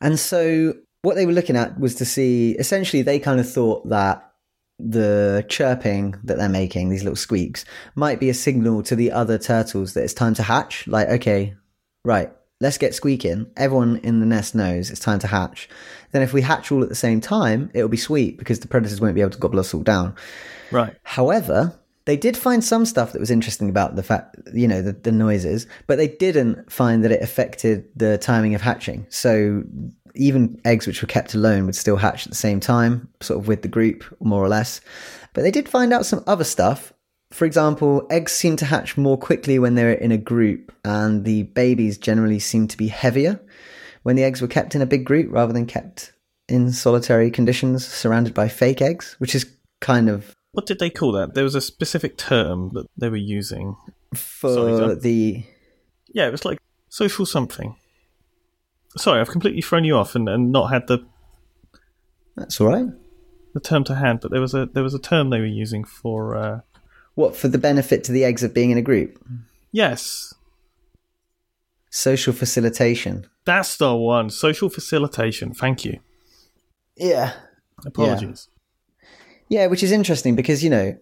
And 0.00 0.18
so 0.18 0.74
what 1.04 1.16
they 1.16 1.26
were 1.26 1.32
looking 1.32 1.56
at 1.56 1.78
was 1.78 1.94
to 1.96 2.04
see 2.04 2.52
essentially 2.52 3.02
they 3.02 3.18
kind 3.18 3.38
of 3.38 3.50
thought 3.50 3.88
that 3.90 4.32
the 4.78 5.44
chirping 5.48 6.14
that 6.24 6.38
they're 6.38 6.48
making, 6.48 6.88
these 6.88 7.04
little 7.04 7.14
squeaks, 7.14 7.64
might 7.94 8.18
be 8.18 8.30
a 8.30 8.34
signal 8.34 8.82
to 8.82 8.96
the 8.96 9.12
other 9.12 9.38
turtles 9.38 9.92
that 9.94 10.02
it's 10.02 10.14
time 10.14 10.34
to 10.34 10.42
hatch. 10.42 10.86
Like, 10.88 11.08
okay, 11.08 11.54
right, 12.04 12.32
let's 12.60 12.78
get 12.78 12.94
squeaking. 12.94 13.46
Everyone 13.56 13.98
in 13.98 14.20
the 14.20 14.26
nest 14.26 14.54
knows 14.54 14.90
it's 14.90 14.98
time 14.98 15.18
to 15.20 15.26
hatch. 15.26 15.68
Then 16.12 16.22
if 16.22 16.32
we 16.32 16.40
hatch 16.40 16.72
all 16.72 16.82
at 16.82 16.88
the 16.88 16.94
same 16.94 17.20
time, 17.20 17.70
it'll 17.74 17.88
be 17.88 17.96
sweet 17.98 18.38
because 18.38 18.60
the 18.60 18.68
predators 18.68 19.00
won't 19.00 19.14
be 19.14 19.20
able 19.20 19.30
to 19.30 19.38
gobble 19.38 19.60
us 19.60 19.74
all 19.74 19.82
down. 19.82 20.16
Right. 20.70 20.96
However, 21.02 21.78
they 22.06 22.16
did 22.16 22.36
find 22.36 22.64
some 22.64 22.86
stuff 22.86 23.12
that 23.12 23.20
was 23.20 23.30
interesting 23.30 23.68
about 23.68 23.96
the 23.96 24.02
fact, 24.02 24.36
you 24.52 24.68
know, 24.68 24.82
the, 24.82 24.92
the 24.92 25.12
noises, 25.12 25.66
but 25.86 25.98
they 25.98 26.08
didn't 26.08 26.72
find 26.72 27.04
that 27.04 27.12
it 27.12 27.22
affected 27.22 27.88
the 27.94 28.18
timing 28.18 28.54
of 28.54 28.62
hatching. 28.62 29.06
So 29.08 29.64
even 30.14 30.60
eggs 30.64 30.86
which 30.86 31.02
were 31.02 31.08
kept 31.08 31.34
alone 31.34 31.66
would 31.66 31.76
still 31.76 31.96
hatch 31.96 32.26
at 32.26 32.30
the 32.30 32.36
same 32.36 32.60
time, 32.60 33.08
sort 33.20 33.40
of 33.40 33.48
with 33.48 33.62
the 33.62 33.68
group, 33.68 34.04
more 34.20 34.42
or 34.42 34.48
less. 34.48 34.80
But 35.32 35.42
they 35.42 35.50
did 35.50 35.68
find 35.68 35.92
out 35.92 36.06
some 36.06 36.22
other 36.26 36.44
stuff 36.44 36.94
for 37.34 37.46
example, 37.46 38.06
eggs 38.10 38.30
seem 38.30 38.54
to 38.58 38.64
hatch 38.64 38.96
more 38.96 39.18
quickly 39.18 39.58
when 39.58 39.74
they're 39.74 39.92
in 39.92 40.12
a 40.12 40.16
group, 40.16 40.72
and 40.84 41.24
the 41.24 41.42
babies 41.42 41.98
generally 41.98 42.38
seem 42.38 42.68
to 42.68 42.76
be 42.76 42.86
heavier 42.86 43.40
when 44.04 44.14
the 44.14 44.22
eggs 44.22 44.40
were 44.40 44.46
kept 44.46 44.76
in 44.76 44.82
a 44.82 44.86
big 44.86 45.04
group 45.04 45.32
rather 45.32 45.52
than 45.52 45.66
kept 45.66 46.12
in 46.48 46.70
solitary 46.70 47.32
conditions 47.32 47.84
surrounded 47.84 48.34
by 48.34 48.46
fake 48.46 48.80
eggs, 48.80 49.16
which 49.18 49.34
is 49.34 49.46
kind 49.80 50.08
of. 50.08 50.32
What 50.52 50.66
did 50.66 50.78
they 50.78 50.90
call 50.90 51.10
that? 51.12 51.34
There 51.34 51.42
was 51.42 51.56
a 51.56 51.60
specific 51.60 52.16
term 52.16 52.70
that 52.74 52.86
they 52.96 53.08
were 53.08 53.16
using 53.16 53.74
for 54.14 54.54
Sorry, 54.54 54.94
the. 54.94 55.44
Yeah, 56.12 56.28
it 56.28 56.32
was 56.32 56.44
like 56.44 56.58
social 56.88 57.26
something. 57.26 57.74
Sorry, 58.96 59.20
I've 59.20 59.30
completely 59.30 59.62
thrown 59.62 59.84
you 59.84 59.96
off 59.96 60.14
and, 60.14 60.28
and 60.28 60.52
not 60.52 60.72
had 60.72 60.86
the. 60.86 61.04
That's 62.36 62.60
all 62.60 62.68
right. 62.68 62.86
The 63.54 63.60
term 63.60 63.84
to 63.84 63.94
hand, 63.94 64.20
but 64.20 64.30
there 64.30 64.40
was 64.40 64.54
a 64.54 64.66
there 64.66 64.82
was 64.82 64.94
a 64.94 64.98
term 64.98 65.30
they 65.30 65.40
were 65.40 65.46
using 65.46 65.84
for. 65.84 66.36
Uh, 66.36 66.60
what, 67.14 67.36
for 67.36 67.48
the 67.48 67.58
benefit 67.58 68.04
to 68.04 68.12
the 68.12 68.24
eggs 68.24 68.42
of 68.42 68.52
being 68.52 68.70
in 68.70 68.78
a 68.78 68.82
group? 68.82 69.24
Yes. 69.72 70.34
Social 71.90 72.32
facilitation. 72.32 73.26
That's 73.44 73.76
the 73.76 73.94
one. 73.94 74.30
Social 74.30 74.68
facilitation. 74.68 75.54
Thank 75.54 75.84
you. 75.84 76.00
Yeah. 76.96 77.34
Apologies. 77.86 78.48
Yeah. 79.48 79.60
yeah, 79.60 79.66
which 79.66 79.82
is 79.82 79.92
interesting 79.92 80.34
because, 80.34 80.64
you 80.64 80.70
know, 80.70 80.98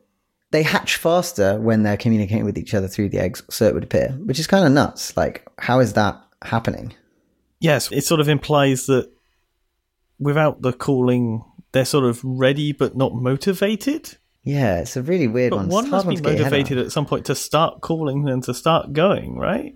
they 0.50 0.62
hatch 0.62 0.96
faster 0.96 1.58
when 1.58 1.82
they're 1.82 1.96
communicating 1.96 2.44
with 2.44 2.58
each 2.58 2.74
other 2.74 2.88
through 2.88 3.08
the 3.08 3.18
eggs, 3.18 3.42
so 3.48 3.66
it 3.66 3.72
would 3.72 3.84
appear, 3.84 4.10
which 4.24 4.38
is 4.38 4.46
kind 4.46 4.66
of 4.66 4.72
nuts. 4.72 5.16
Like, 5.16 5.46
how 5.58 5.80
is 5.80 5.94
that 5.94 6.22
happening? 6.42 6.92
Yes, 7.62 7.90
it 7.92 8.04
sort 8.04 8.20
of 8.20 8.28
implies 8.28 8.86
that 8.86 9.10
without 10.18 10.62
the 10.62 10.72
calling, 10.72 11.44
they're 11.72 11.84
sort 11.84 12.04
of 12.04 12.20
ready 12.24 12.72
but 12.72 12.96
not 12.96 13.14
motivated. 13.14 14.16
Yeah, 14.44 14.80
it's 14.80 14.96
a 14.96 15.02
really 15.02 15.28
weird 15.28 15.50
but 15.50 15.58
one. 15.58 15.68
One 15.68 15.90
must 15.90 16.08
be 16.08 16.20
motivated 16.20 16.78
at 16.78 16.90
some 16.90 17.06
point 17.06 17.26
to 17.26 17.34
start 17.34 17.80
calling 17.80 18.28
and 18.28 18.42
to 18.44 18.54
start 18.54 18.92
going, 18.92 19.36
right? 19.36 19.74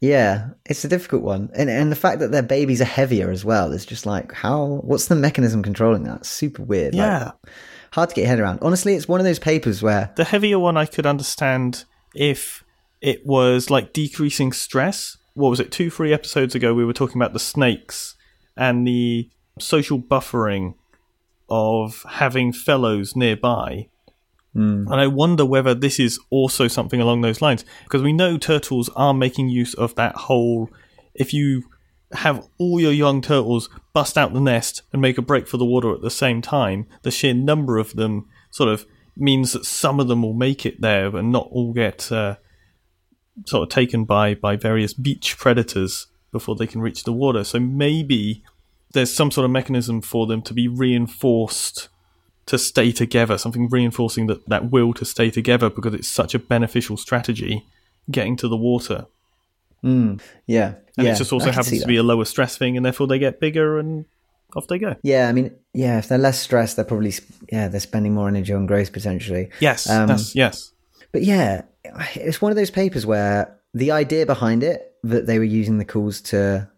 Yeah, 0.00 0.48
it's 0.68 0.84
a 0.84 0.88
difficult 0.88 1.22
one, 1.22 1.50
and 1.54 1.70
and 1.70 1.92
the 1.92 1.96
fact 1.96 2.18
that 2.18 2.32
their 2.32 2.42
babies 2.42 2.80
are 2.80 2.86
heavier 2.86 3.30
as 3.30 3.44
well 3.44 3.72
is 3.72 3.86
just 3.86 4.04
like 4.04 4.32
how. 4.32 4.80
What's 4.82 5.06
the 5.06 5.14
mechanism 5.14 5.62
controlling 5.62 6.02
that? 6.02 6.26
super 6.26 6.64
weird. 6.64 6.92
Yeah, 6.92 7.26
like, 7.26 7.54
hard 7.92 8.08
to 8.08 8.14
get 8.16 8.22
your 8.22 8.30
head 8.30 8.40
around. 8.40 8.58
Honestly, 8.62 8.96
it's 8.96 9.06
one 9.06 9.20
of 9.20 9.26
those 9.26 9.38
papers 9.38 9.80
where 9.80 10.12
the 10.16 10.24
heavier 10.24 10.58
one 10.58 10.76
I 10.76 10.86
could 10.86 11.06
understand 11.06 11.84
if 12.16 12.64
it 13.00 13.24
was 13.24 13.70
like 13.70 13.92
decreasing 13.92 14.50
stress. 14.50 15.18
What 15.34 15.50
was 15.50 15.60
it? 15.60 15.72
Two, 15.72 15.90
three 15.90 16.12
episodes 16.12 16.54
ago, 16.54 16.74
we 16.74 16.84
were 16.84 16.92
talking 16.92 17.20
about 17.20 17.32
the 17.32 17.38
snakes 17.38 18.16
and 18.56 18.86
the 18.86 19.30
social 19.58 19.98
buffering 19.98 20.74
of 21.48 22.04
having 22.08 22.52
fellows 22.52 23.14
nearby 23.16 23.88
Mm. 24.54 24.86
And 24.90 25.00
I 25.00 25.06
wonder 25.06 25.44
whether 25.44 25.74
this 25.74 25.98
is 25.98 26.18
also 26.30 26.68
something 26.68 27.00
along 27.00 27.22
those 27.22 27.40
lines 27.40 27.64
because 27.84 28.02
we 28.02 28.12
know 28.12 28.36
turtles 28.36 28.90
are 28.90 29.14
making 29.14 29.48
use 29.48 29.74
of 29.74 29.94
that 29.94 30.14
whole. 30.14 30.70
If 31.14 31.32
you 31.32 31.64
have 32.12 32.46
all 32.58 32.78
your 32.78 32.92
young 32.92 33.22
turtles 33.22 33.70
bust 33.94 34.18
out 34.18 34.34
the 34.34 34.40
nest 34.40 34.82
and 34.92 35.00
make 35.00 35.16
a 35.16 35.22
break 35.22 35.48
for 35.48 35.56
the 35.56 35.64
water 35.64 35.94
at 35.94 36.02
the 36.02 36.10
same 36.10 36.42
time, 36.42 36.86
the 37.02 37.10
sheer 37.10 37.32
number 37.32 37.78
of 37.78 37.94
them 37.94 38.28
sort 38.50 38.68
of 38.68 38.84
means 39.16 39.52
that 39.52 39.64
some 39.64 40.00
of 40.00 40.08
them 40.08 40.22
will 40.22 40.34
make 40.34 40.66
it 40.66 40.80
there 40.80 41.14
and 41.16 41.32
not 41.32 41.48
all 41.50 41.72
get 41.72 42.12
uh, 42.12 42.36
sort 43.46 43.62
of 43.62 43.68
taken 43.68 44.04
by 44.04 44.34
by 44.34 44.56
various 44.56 44.92
beach 44.92 45.36
predators 45.38 46.06
before 46.30 46.56
they 46.56 46.66
can 46.66 46.80
reach 46.80 47.04
the 47.04 47.12
water. 47.12 47.44
So 47.44 47.60
maybe 47.60 48.42
there's 48.92 49.12
some 49.12 49.30
sort 49.30 49.44
of 49.44 49.50
mechanism 49.50 50.00
for 50.00 50.26
them 50.26 50.42
to 50.42 50.54
be 50.54 50.68
reinforced 50.68 51.88
to 52.46 52.58
stay 52.58 52.92
together, 52.92 53.38
something 53.38 53.68
reinforcing 53.68 54.26
that, 54.26 54.46
that 54.48 54.70
will 54.70 54.92
to 54.94 55.04
stay 55.04 55.30
together 55.30 55.70
because 55.70 55.94
it's 55.94 56.08
such 56.08 56.34
a 56.34 56.38
beneficial 56.38 56.96
strategy 56.96 57.64
getting 58.10 58.36
to 58.36 58.48
the 58.48 58.56
water. 58.56 59.06
Mm, 59.84 60.20
yeah. 60.46 60.74
And 60.96 61.06
yeah. 61.06 61.12
it 61.12 61.16
just 61.16 61.32
also 61.32 61.50
happens 61.50 61.80
to 61.80 61.86
be 61.86 61.96
a 61.96 62.02
lower 62.02 62.24
stress 62.24 62.56
thing, 62.56 62.76
and 62.76 62.84
therefore 62.84 63.06
they 63.06 63.18
get 63.18 63.40
bigger 63.40 63.78
and 63.78 64.04
off 64.54 64.66
they 64.66 64.78
go. 64.78 64.96
Yeah, 65.02 65.28
I 65.28 65.32
mean, 65.32 65.54
yeah, 65.72 65.98
if 65.98 66.08
they're 66.08 66.18
less 66.18 66.38
stressed, 66.38 66.76
they're 66.76 66.84
probably, 66.84 67.14
yeah, 67.50 67.68
they're 67.68 67.80
spending 67.80 68.14
more 68.14 68.28
energy 68.28 68.52
on 68.52 68.66
growth 68.66 68.92
potentially. 68.92 69.50
Yes, 69.60 69.88
Um, 69.88 70.16
yes. 70.34 70.72
But 71.10 71.22
yeah, 71.22 71.62
it's 71.84 72.40
one 72.40 72.52
of 72.52 72.56
those 72.56 72.70
papers 72.70 73.04
where 73.06 73.58
the 73.74 73.90
idea 73.90 74.26
behind 74.26 74.62
it 74.62 74.94
that 75.02 75.26
they 75.26 75.38
were 75.38 75.44
using 75.44 75.78
the 75.78 75.84
calls 75.84 76.20
to 76.20 76.68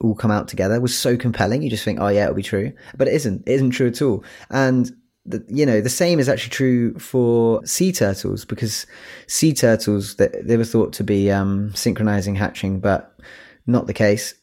all 0.00 0.14
come 0.14 0.30
out 0.30 0.48
together 0.48 0.80
was 0.80 0.96
so 0.96 1.16
compelling. 1.16 1.62
You 1.62 1.70
just 1.70 1.84
think, 1.84 1.98
oh 2.00 2.08
yeah, 2.08 2.24
it'll 2.24 2.34
be 2.34 2.42
true, 2.42 2.72
but 2.96 3.08
it 3.08 3.14
isn't. 3.14 3.42
It 3.46 3.52
isn't 3.54 3.70
true 3.70 3.88
at 3.88 4.00
all. 4.00 4.24
And 4.50 4.90
the, 5.26 5.44
you 5.48 5.66
know, 5.66 5.80
the 5.80 5.90
same 5.90 6.18
is 6.20 6.28
actually 6.28 6.50
true 6.50 6.98
for 6.98 7.64
sea 7.66 7.92
turtles 7.92 8.44
because 8.44 8.86
sea 9.26 9.52
turtles 9.52 10.14
that 10.16 10.46
they 10.46 10.56
were 10.56 10.64
thought 10.64 10.92
to 10.94 11.04
be 11.04 11.30
um, 11.30 11.74
synchronizing 11.74 12.36
hatching, 12.36 12.80
but 12.80 13.18
not 13.66 13.86
the 13.86 13.92
case. 13.94 14.34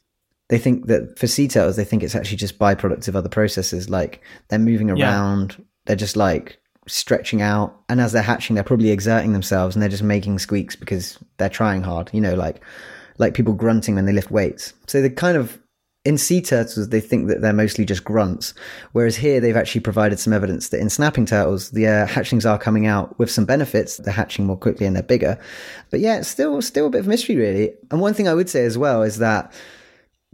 They 0.50 0.60
think 0.60 0.86
that 0.88 1.18
for 1.18 1.26
sea 1.26 1.48
turtles, 1.48 1.76
they 1.78 1.86
think 1.86 2.04
it's 2.04 2.14
actually 2.14 2.38
just 2.38 2.60
byproducts 2.60 3.08
of 3.08 3.16
other 3.16 3.30
processes. 3.30 3.90
Like 3.90 4.22
they're 4.50 4.60
moving 4.60 4.96
Yeah. 4.96 5.10
around, 5.10 5.64
they're 5.86 5.96
just 5.96 6.16
like 6.18 6.60
stretching 6.88 7.42
out, 7.42 7.80
and 7.90 8.00
as 8.00 8.12
they're 8.12 8.22
hatching, 8.22 8.56
they're 8.56 8.64
probably 8.64 8.92
exerting 8.92 9.34
themselves, 9.34 9.76
and 9.76 9.82
they're 9.82 9.90
just 9.90 10.04
making 10.04 10.40
squeaks 10.40 10.76
because 10.76 11.18
they're 11.38 11.50
trying 11.50 11.82
hard. 11.82 12.10
You 12.14 12.22
know, 12.22 12.36
like 12.36 12.62
like 13.18 13.34
people 13.34 13.54
grunting 13.54 13.96
when 13.96 14.06
they 14.06 14.14
lift 14.14 14.32
weights. 14.32 14.74
So 14.88 15.02
they 15.02 15.10
kind 15.10 15.38
of 15.38 15.60
in 16.04 16.20
sea 16.20 16.40
turtles 16.40 16.90
they 16.90 17.02
think 17.02 17.28
that 17.28 17.42
they're 17.42 17.52
mostly 17.52 17.84
just 17.84 18.04
grunts, 18.04 18.54
whereas 18.92 19.16
here 19.16 19.40
they've 19.40 19.58
actually 19.58 19.82
provided 19.82 20.20
some 20.20 20.34
evidence 20.34 20.70
that 20.70 20.80
in 20.80 20.90
snapping 20.90 21.26
turtles 21.26 21.72
the 21.72 21.88
uh, 21.88 22.08
hatchlings 22.08 22.50
are 22.50 22.60
coming 22.60 22.86
out 22.86 23.18
with 23.18 23.32
some 23.32 23.46
benefits. 23.46 23.98
They're 23.98 24.14
hatching 24.14 24.46
more 24.46 24.58
quickly 24.58 24.86
and 24.86 24.96
they're 24.96 25.04
bigger, 25.04 25.40
but 25.90 26.00
yeah, 26.00 26.18
it's 26.18 26.28
still 26.28 26.62
still 26.62 26.88
a 26.88 26.90
bit 26.92 27.00
of 27.00 27.08
mystery 27.08 27.36
really. 27.36 27.74
And 27.90 28.00
one 28.00 28.14
thing 28.14 28.28
I 28.28 28.36
would 28.36 28.50
say 28.50 28.66
as 28.66 28.78
well 28.78 29.02
is 29.02 29.18
that 29.18 29.52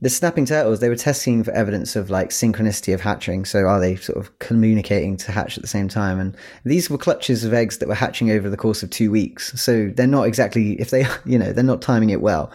the 0.02 0.10
snapping 0.10 0.46
turtles 0.46 0.80
they 0.80 0.90
were 0.90 0.96
testing 0.96 1.44
for 1.44 1.52
evidence 1.52 1.96
of 1.96 2.10
like 2.10 2.30
synchronicity 2.30 2.94
of 2.94 3.02
hatching. 3.02 3.46
So 3.46 3.66
are 3.66 3.80
they 3.80 3.96
sort 3.96 4.18
of 4.18 4.38
communicating 4.40 5.16
to 5.18 5.32
hatch 5.32 5.58
at 5.58 5.62
the 5.62 5.68
same 5.68 5.88
time? 5.88 6.20
And 6.20 6.36
these 6.66 6.90
were 6.90 6.98
clutches 6.98 7.44
of 7.44 7.54
eggs 7.54 7.78
that 7.78 7.88
were 7.88 7.96
hatching 7.96 8.32
over 8.32 8.50
the 8.50 8.58
course 8.58 8.82
of 8.82 8.90
two 8.90 9.12
weeks. 9.12 9.60
So 9.62 9.90
they're 9.90 10.08
not 10.08 10.24
exactly 10.24 10.74
if 10.74 10.90
they 10.90 11.06
you 11.26 11.38
know 11.38 11.54
they're 11.54 11.64
not 11.64 11.82
timing 11.82 12.10
it 12.10 12.22
well. 12.22 12.52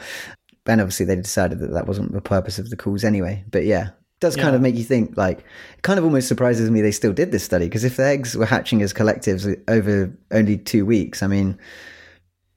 And 0.66 0.80
obviously 0.80 1.06
they 1.06 1.16
decided 1.16 1.60
that 1.60 1.72
that 1.72 1.86
wasn't 1.86 2.12
the 2.12 2.20
purpose 2.20 2.58
of 2.58 2.70
the 2.70 2.76
calls 2.76 3.04
anyway. 3.04 3.44
But 3.50 3.64
yeah 3.64 3.90
it 4.16 4.20
does 4.20 4.34
kind 4.36 4.56
of 4.56 4.62
make 4.62 4.74
you 4.74 4.82
think 4.82 5.14
like 5.18 5.40
it 5.40 5.82
kind 5.82 5.98
of 5.98 6.04
almost 6.04 6.26
surprises 6.26 6.70
me 6.70 6.80
they 6.80 6.90
still 6.90 7.12
did 7.12 7.32
this 7.32 7.44
study 7.44 7.66
because 7.66 7.84
if 7.84 7.96
the 7.96 8.04
eggs 8.04 8.34
were 8.34 8.46
hatching 8.46 8.80
as 8.80 8.94
collectives 8.94 9.62
over 9.68 10.10
only 10.30 10.56
two 10.56 10.86
weeks 10.86 11.22
i 11.22 11.26
mean 11.26 11.58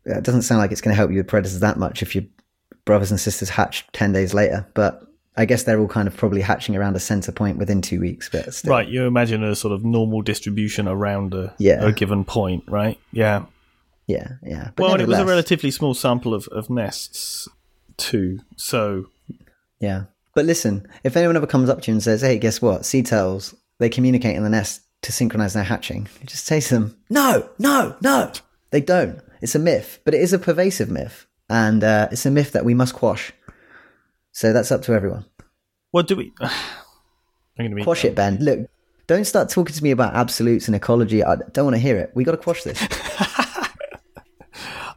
it 0.06 0.23
doesn't 0.23 0.43
sound 0.43 0.60
like 0.60 0.71
it's 0.71 0.80
going 0.80 0.93
to 0.93 0.97
help 0.97 1.12
you 1.12 1.17
with 1.17 1.28
predators 1.28 1.60
that 1.60 1.78
much 1.78 2.02
if 2.02 2.15
your 2.15 2.23
brothers 2.89 3.12
and 3.12 3.19
sisters 3.19 3.49
hatch 3.49 3.86
10 3.93 4.12
days 4.13 4.34
later 4.34 4.65
but 4.73 5.04
i 5.38 5.45
guess 5.45 5.63
they're 5.63 5.80
all 5.80 5.88
kind 5.88 6.08
of 6.08 6.17
probably 6.17 6.41
hatching 6.41 6.75
around 6.75 6.95
a 6.95 6.99
center 6.99 7.32
point 7.32 7.58
within 7.58 7.82
two 7.82 7.99
weeks 7.99 8.28
but 8.30 8.54
still. 8.54 8.71
Right, 8.71 8.88
you 8.88 9.06
imagine 9.06 9.43
a 9.43 9.56
sort 9.56 9.73
of 9.73 9.86
normal 9.86 10.21
distribution 10.23 10.88
around 10.88 11.34
a, 11.34 11.54
Yeah. 11.60 11.86
a 11.86 11.91
given 11.91 12.25
point, 12.25 12.63
right? 12.67 12.97
Yeah. 13.12 13.45
yeah 14.08 14.34
yeah. 14.43 14.71
But 14.75 14.84
well, 14.84 14.99
it 14.99 15.08
was 15.08 15.19
a 15.19 15.25
relatively 15.25 15.71
small 15.71 15.93
sample 15.93 16.34
of, 16.34 16.47
of 16.47 16.69
nests, 16.69 17.47
too. 17.97 18.39
So, 18.58 19.06
yeah. 19.80 20.06
But 20.36 20.45
listen 20.45 20.88
if 21.04 21.15
anyone 21.15 21.38
ever 21.38 21.47
comes 21.47 21.69
up 21.69 21.82
to 21.82 21.91
you 21.91 21.95
and 21.95 22.04
says 22.04 22.21
hey 22.21 22.38
guess 22.39 22.62
what? 22.62 22.86
Sea 22.86 23.04
turtles 23.04 23.54
they 23.80 23.89
communicate 23.89 24.36
in 24.36 24.43
the 24.43 24.49
nest 24.49 24.82
to 25.04 25.12
synchronize 25.12 25.54
their 25.54 25.63
hatching. 25.63 26.08
You 26.19 26.25
just 26.28 26.45
say 26.45 26.60
to 26.60 26.73
them 26.73 26.97
no 27.10 27.49
no 27.60 27.95
no. 28.02 28.32
They 28.71 28.82
don't. 28.82 29.19
It's 29.41 29.56
a 29.56 29.60
myth 29.60 29.99
but 30.04 30.13
it 30.15 30.21
is 30.21 30.34
a 30.34 30.39
pervasive 30.39 30.89
myth 30.89 31.28
and 31.50 31.84
uh, 31.84 32.08
it's 32.12 32.26
a 32.26 32.32
myth 32.32 32.52
that 32.52 32.66
we 32.66 32.74
must 32.74 32.94
quash 32.94 33.32
so 34.32 34.54
that's 34.54 34.72
up 34.72 34.82
to 34.82 34.94
everyone 34.94 35.26
what 35.92 36.08
do 36.08 36.16
we. 36.16 36.34
I'm 36.42 36.50
going 37.58 37.72
to 37.72 37.76
be. 37.76 37.84
Quash 37.84 38.06
it, 38.06 38.16
Ben. 38.16 38.38
Look, 38.40 38.70
don't 39.08 39.26
start 39.26 39.50
talking 39.50 39.76
to 39.76 39.84
me 39.84 39.92
about 39.92 40.14
absolutes 40.16 40.68
and 40.68 40.76
ecology. 40.76 41.24
I 41.24 41.36
don't 41.36 41.66
want 41.66 41.76
to 41.76 41.82
hear 41.82 41.98
it. 41.98 42.12
We 42.14 42.24
got 42.24 42.32
to 42.32 42.38
quash 42.38 42.64
this. 42.64 42.80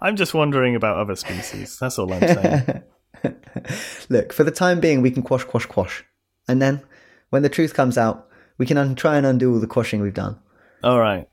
I'm 0.01 0.17
just 0.17 0.35
wondering 0.35 0.75
about 0.77 0.97
other 0.99 1.17
species. 1.17 1.79
That's 1.81 1.99
all 1.99 2.13
I'm 2.13 2.21
saying. 2.21 2.83
Look, 4.09 4.33
for 4.33 4.45
the 4.45 4.51
time 4.51 4.81
being, 4.81 5.01
we 5.01 5.11
can 5.11 5.23
quash, 5.23 5.45
quash, 5.45 5.67
quash, 5.67 6.05
and 6.49 6.61
then 6.61 6.83
when 7.31 7.43
the 7.43 7.49
truth 7.49 7.73
comes 7.73 7.97
out, 7.97 8.29
we 8.59 8.67
can 8.67 8.77
un- 8.77 8.95
try 8.97 9.17
and 9.17 9.25
undo 9.25 9.55
all 9.55 9.61
the 9.61 9.67
quashing 9.67 10.01
we've 10.01 10.13
done. 10.13 10.39
all 10.85 11.01
right. 11.01 11.29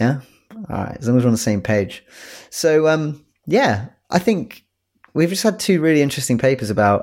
Yeah. 0.00 0.20
All 0.70 0.84
right. 0.84 0.96
As 0.98 1.06
long 1.06 1.18
as 1.18 1.24
we're 1.24 1.28
on 1.28 1.34
the 1.34 1.38
same 1.38 1.60
page. 1.60 2.02
So, 2.50 2.88
um, 2.88 3.24
yeah, 3.46 3.88
I 4.12 4.18
think 4.18 4.64
we've 5.14 5.30
just 5.30 5.42
had 5.42 5.58
two 5.58 5.80
really 5.80 6.02
interesting 6.02 6.36
papers 6.36 6.68
about 6.68 7.02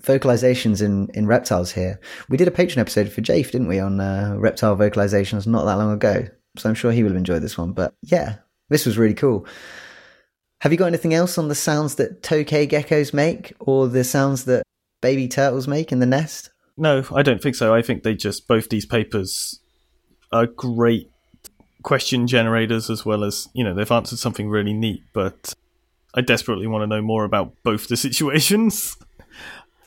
vocalizations 0.00 0.80
in, 0.80 1.08
in 1.12 1.26
reptiles 1.26 1.72
here. 1.72 2.00
We 2.28 2.36
did 2.36 2.48
a 2.48 2.52
Patreon 2.52 2.78
episode 2.78 3.10
for 3.10 3.20
Jafe, 3.20 3.50
didn't 3.50 3.66
we, 3.66 3.80
on 3.80 4.00
uh, 4.00 4.36
reptile 4.38 4.76
vocalizations 4.76 5.46
not 5.46 5.64
that 5.64 5.74
long 5.74 5.92
ago. 5.92 6.26
So 6.56 6.68
I'm 6.68 6.76
sure 6.76 6.92
he 6.92 7.02
will 7.02 7.10
have 7.10 7.18
enjoyed 7.18 7.42
this 7.42 7.58
one. 7.58 7.72
But 7.72 7.92
yeah, 8.02 8.36
this 8.68 8.86
was 8.86 8.96
really 8.96 9.14
cool. 9.14 9.46
Have 10.60 10.70
you 10.70 10.78
got 10.78 10.86
anything 10.86 11.12
else 11.12 11.36
on 11.36 11.48
the 11.48 11.54
sounds 11.56 11.96
that 11.96 12.22
tokay 12.22 12.70
geckos 12.70 13.12
make 13.12 13.52
or 13.58 13.88
the 13.88 14.04
sounds 14.04 14.44
that 14.44 14.62
baby 15.02 15.26
turtles 15.26 15.66
make 15.66 15.90
in 15.90 15.98
the 15.98 16.06
nest? 16.06 16.50
No, 16.76 17.04
I 17.12 17.22
don't 17.22 17.42
think 17.42 17.56
so. 17.56 17.74
I 17.74 17.82
think 17.82 18.04
they 18.04 18.14
just 18.14 18.48
both 18.48 18.68
these 18.68 18.86
papers 18.86 19.60
are 20.32 20.46
great 20.46 21.10
question 21.82 22.26
generators 22.26 22.88
as 22.88 23.04
well 23.04 23.24
as 23.24 23.46
you 23.52 23.62
know 23.62 23.74
they've 23.74 23.92
answered 23.92 24.18
something 24.18 24.48
really 24.48 24.72
neat. 24.72 25.02
But 25.12 25.54
I 26.14 26.20
desperately 26.20 26.66
want 26.66 26.82
to 26.82 26.86
know 26.86 27.02
more 27.02 27.24
about 27.24 27.54
both 27.64 27.88
the 27.88 27.96
situations, 27.96 28.96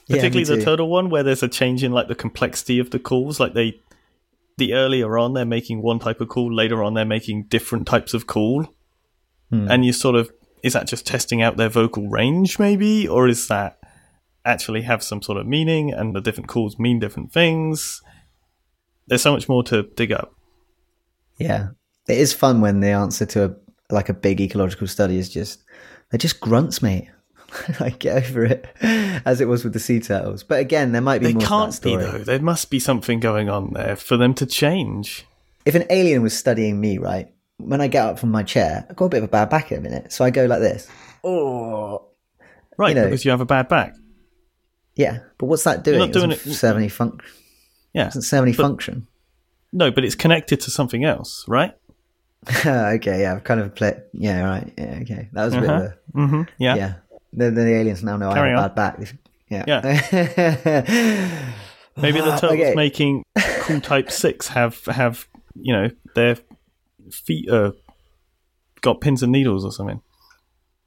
Yeah, 0.08 0.18
particularly 0.18 0.44
the 0.44 0.58
too. 0.58 0.64
turtle 0.66 0.90
one 0.90 1.10
where 1.10 1.24
there's 1.24 1.44
a 1.44 1.48
change 1.48 1.84
in 1.84 1.92
like 1.92 2.08
the 2.10 2.16
complexity 2.16 2.80
of 2.80 2.90
the 2.92 3.00
calls. 3.00 3.40
Like 3.40 3.54
they, 3.54 3.80
the 4.58 4.74
earlier 4.74 5.18
on 5.18 5.34
they're 5.34 5.46
making 5.46 5.82
one 5.82 6.00
type 6.00 6.20
of 6.22 6.28
call, 6.30 6.54
later 6.54 6.84
on 6.84 6.94
they're 6.94 7.06
making 7.06 7.44
different 7.44 7.88
types 7.88 8.14
of 8.14 8.28
call, 8.28 8.68
Hmm. 9.50 9.68
and 9.72 9.86
you 9.86 9.94
sort 9.94 10.16
of 10.16 10.30
is 10.64 10.74
that 10.74 10.88
just 10.88 11.06
testing 11.08 11.42
out 11.42 11.56
their 11.56 11.70
vocal 11.70 12.10
range 12.10 12.60
maybe, 12.60 13.08
or 13.08 13.28
is 13.30 13.48
that 13.48 13.80
actually 14.44 14.82
have 14.82 15.02
some 15.04 15.22
sort 15.22 15.38
of 15.38 15.46
meaning 15.48 15.94
and 15.94 16.14
the 16.16 16.20
different 16.22 16.50
calls 16.50 16.78
mean 16.80 17.00
different 17.00 17.32
things. 17.32 18.02
There's 19.08 19.22
so 19.22 19.32
much 19.32 19.48
more 19.48 19.64
to 19.64 19.84
dig 19.84 20.12
up. 20.12 20.34
Yeah, 21.38 21.70
it 22.10 22.18
is 22.18 22.34
fun 22.34 22.60
when 22.62 22.80
the 22.82 22.90
answer 22.90 23.26
to 23.28 23.46
a 23.46 23.56
like 23.94 24.10
a 24.10 24.14
big 24.14 24.42
ecological 24.42 24.88
study 24.88 25.18
is 25.18 25.30
just 25.30 25.64
they're 26.10 26.18
just 26.18 26.40
grunts, 26.40 26.82
mate. 26.82 27.10
like 27.80 28.00
get 28.00 28.24
over 28.26 28.44
it, 28.44 28.68
as 28.82 29.40
it 29.40 29.48
was 29.48 29.64
with 29.64 29.72
the 29.74 29.80
sea 29.80 30.00
turtles. 30.02 30.44
But 30.44 30.60
again, 30.60 30.92
there 30.92 31.02
might 31.02 31.20
be 31.20 31.28
They 31.28 31.34
more 31.34 31.42
can't 31.48 31.82
be 31.82 31.96
though. 31.96 32.18
There 32.20 32.40
must 32.42 32.70
be 32.70 32.80
something 32.80 33.20
going 33.22 33.48
on 33.50 33.72
there 33.74 33.96
for 33.96 34.18
them 34.18 34.34
to 34.36 34.46
change. 34.46 35.26
If 35.66 35.74
an 35.76 35.86
alien 35.90 36.22
was 36.24 36.38
studying 36.38 36.80
me, 36.82 36.98
right, 36.98 37.30
when 37.58 37.80
I 37.82 37.88
get 37.88 38.06
up 38.06 38.20
from 38.20 38.32
my 38.32 38.44
chair, 38.44 38.86
I've 38.90 38.96
got 38.98 39.06
a 39.06 39.10
bit 39.10 39.18
of 39.20 39.24
a 39.24 39.28
bad 39.30 39.50
back 39.50 39.72
in 39.72 39.78
a 39.80 39.82
minute, 39.82 40.12
so 40.12 40.26
I 40.26 40.30
go 40.30 40.46
like 40.46 40.60
this. 40.60 40.90
Oh, 41.24 42.04
Right, 42.78 42.90
You 42.90 42.96
know- 42.96 43.04
because 43.06 43.26
you 43.26 43.32
have 43.32 43.42
a 43.42 43.46
bad 43.46 43.68
back. 43.70 43.96
yeah. 44.96 45.20
But 45.40 45.46
what's 45.48 45.64
that 45.64 45.84
doing? 45.84 46.00
not 46.00 46.12
doing 46.12 46.30
doesn't 46.30 46.52
it- 46.52 46.56
serve 46.56 46.78
any 46.78 46.90
function. 46.90 47.28
Yeah. 47.94 48.06
Doesn't 48.06 48.22
serve 48.24 48.44
any 48.44 48.52
But- 48.54 48.62
function. 48.64 49.08
No, 49.74 49.90
but 49.90 50.04
it's 50.06 50.16
connected 50.16 50.60
to 50.62 50.72
something 50.72 51.04
else, 51.04 51.44
right? 51.48 51.72
okay, 52.66 53.22
yeah, 53.22 53.34
I've 53.36 53.44
kind 53.44 53.60
of 53.60 53.76
played. 53.76 54.02
Yeah, 54.14 54.44
right. 54.44 54.74
Yeah, 54.78 55.00
okay. 55.02 55.30
That 55.34 55.46
was 55.46 55.54
a 55.54 55.62
bit 55.62 55.70
of 55.70 55.76
Uh-huh. 55.82 55.92
a 56.16 56.18
Mm-hmm. 56.18 56.42
Yeah. 56.58 56.76
yeah. 56.76 56.94
The, 57.34 57.52
the 57.52 57.68
aliens 57.76 58.04
now 58.04 58.18
know 58.18 58.34
Carry 58.34 58.50
I 58.54 58.62
have 58.62 58.66
on. 58.66 58.72
a 58.72 58.74
bad 58.74 58.98
back. 59.00 59.14
Yeah. 59.50 59.66
Maybe 61.98 62.20
the 62.22 62.32
turtles 62.32 62.52
Okay. 62.52 62.74
making 62.76 63.24
cool 63.62 63.82
type 63.82 64.12
six 64.12 64.48
have 64.50 64.84
have 64.86 65.28
you 65.56 65.74
know 65.74 65.90
their 66.16 66.38
feet 67.12 67.50
are 67.50 67.74
got 68.82 69.02
pins 69.02 69.24
and 69.24 69.32
needles 69.32 69.66
or 69.66 69.72
something. 69.72 70.02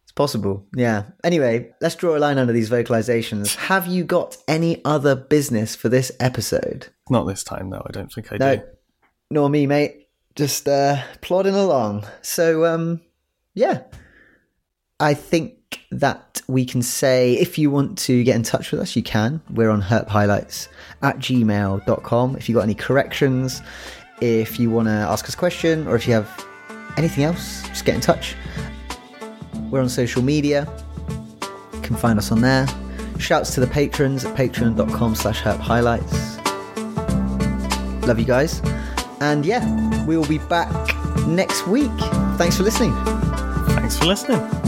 It's 0.05 0.13
possible. 0.13 0.67
Yeah. 0.77 1.05
Anyway, 1.25 1.73
let's 1.81 1.95
draw 1.97 2.17
a 2.17 2.19
line 2.19 2.39
under 2.39 2.53
these 2.53 2.71
vocalizations. 2.71 3.55
Have 3.57 3.87
you 3.87 4.03
got 4.05 4.37
any 4.49 4.85
other 4.85 5.15
business 5.15 5.77
for 5.77 5.89
this 5.89 6.11
episode? 6.19 6.89
Not 7.09 7.27
this 7.29 7.45
time 7.45 7.71
though. 7.71 7.85
I 7.87 7.93
don't 7.93 8.13
think 8.13 8.33
I 8.33 8.37
No. 8.39 8.57
do. 8.57 8.63
Nor 9.31 9.49
me, 9.51 9.67
mate. 9.69 10.09
Just 10.41 10.67
uh 10.67 11.03
plodding 11.21 11.55
along. 11.55 12.07
So 12.23 12.65
um 12.65 13.03
yeah. 13.53 13.83
I 14.99 15.13
think 15.13 15.83
that 15.91 16.41
we 16.49 16.65
can 16.65 16.81
say 16.81 17.35
if 17.35 17.59
you 17.59 17.71
want 17.71 17.99
to 17.99 18.25
get 18.25 18.37
in 18.37 18.43
touch 18.43 18.73
with 18.73 18.81
us, 18.81 18.97
you 18.97 19.03
can. 19.03 19.43
We're 19.51 19.69
on 19.69 19.83
herphighlights 19.83 20.69
at 21.03 21.19
gmail.com. 21.19 22.37
If 22.37 22.49
you 22.49 22.55
got 22.55 22.63
any 22.63 22.75
corrections, 22.75 23.61
if 24.23 24.59
you 24.59 24.71
want 24.71 24.89
to 24.89 24.93
ask 24.93 25.27
us 25.27 25.35
a 25.35 25.37
question, 25.37 25.87
or 25.87 25.95
if 25.95 26.09
you 26.09 26.15
have 26.15 26.47
anything 26.97 27.25
else, 27.25 27.61
just 27.69 27.85
get 27.85 27.97
in 27.97 28.01
touch. 28.01 28.35
We're 29.71 29.83
on 29.83 29.91
social 29.91 30.23
media. 30.23 30.67
You 31.75 31.81
can 31.83 31.97
find 31.97 32.19
us 32.19 32.33
on 32.33 32.41
there. 32.41 32.67
Shouts 33.19 33.53
to 33.57 33.61
the 33.61 33.67
patrons 33.67 34.25
at 34.25 34.35
patreon.com 34.35 35.15
slash 35.17 35.43
herphighlights. 35.43 36.39
Love 38.07 38.19
you 38.19 38.25
guys. 38.25 38.63
And 39.21 39.45
yeah, 39.45 40.05
we 40.07 40.17
will 40.17 40.27
be 40.27 40.39
back 40.39 40.71
next 41.27 41.67
week. 41.67 41.91
Thanks 42.37 42.57
for 42.57 42.63
listening. 42.63 42.95
Thanks 43.75 43.99
for 43.99 44.07
listening. 44.07 44.60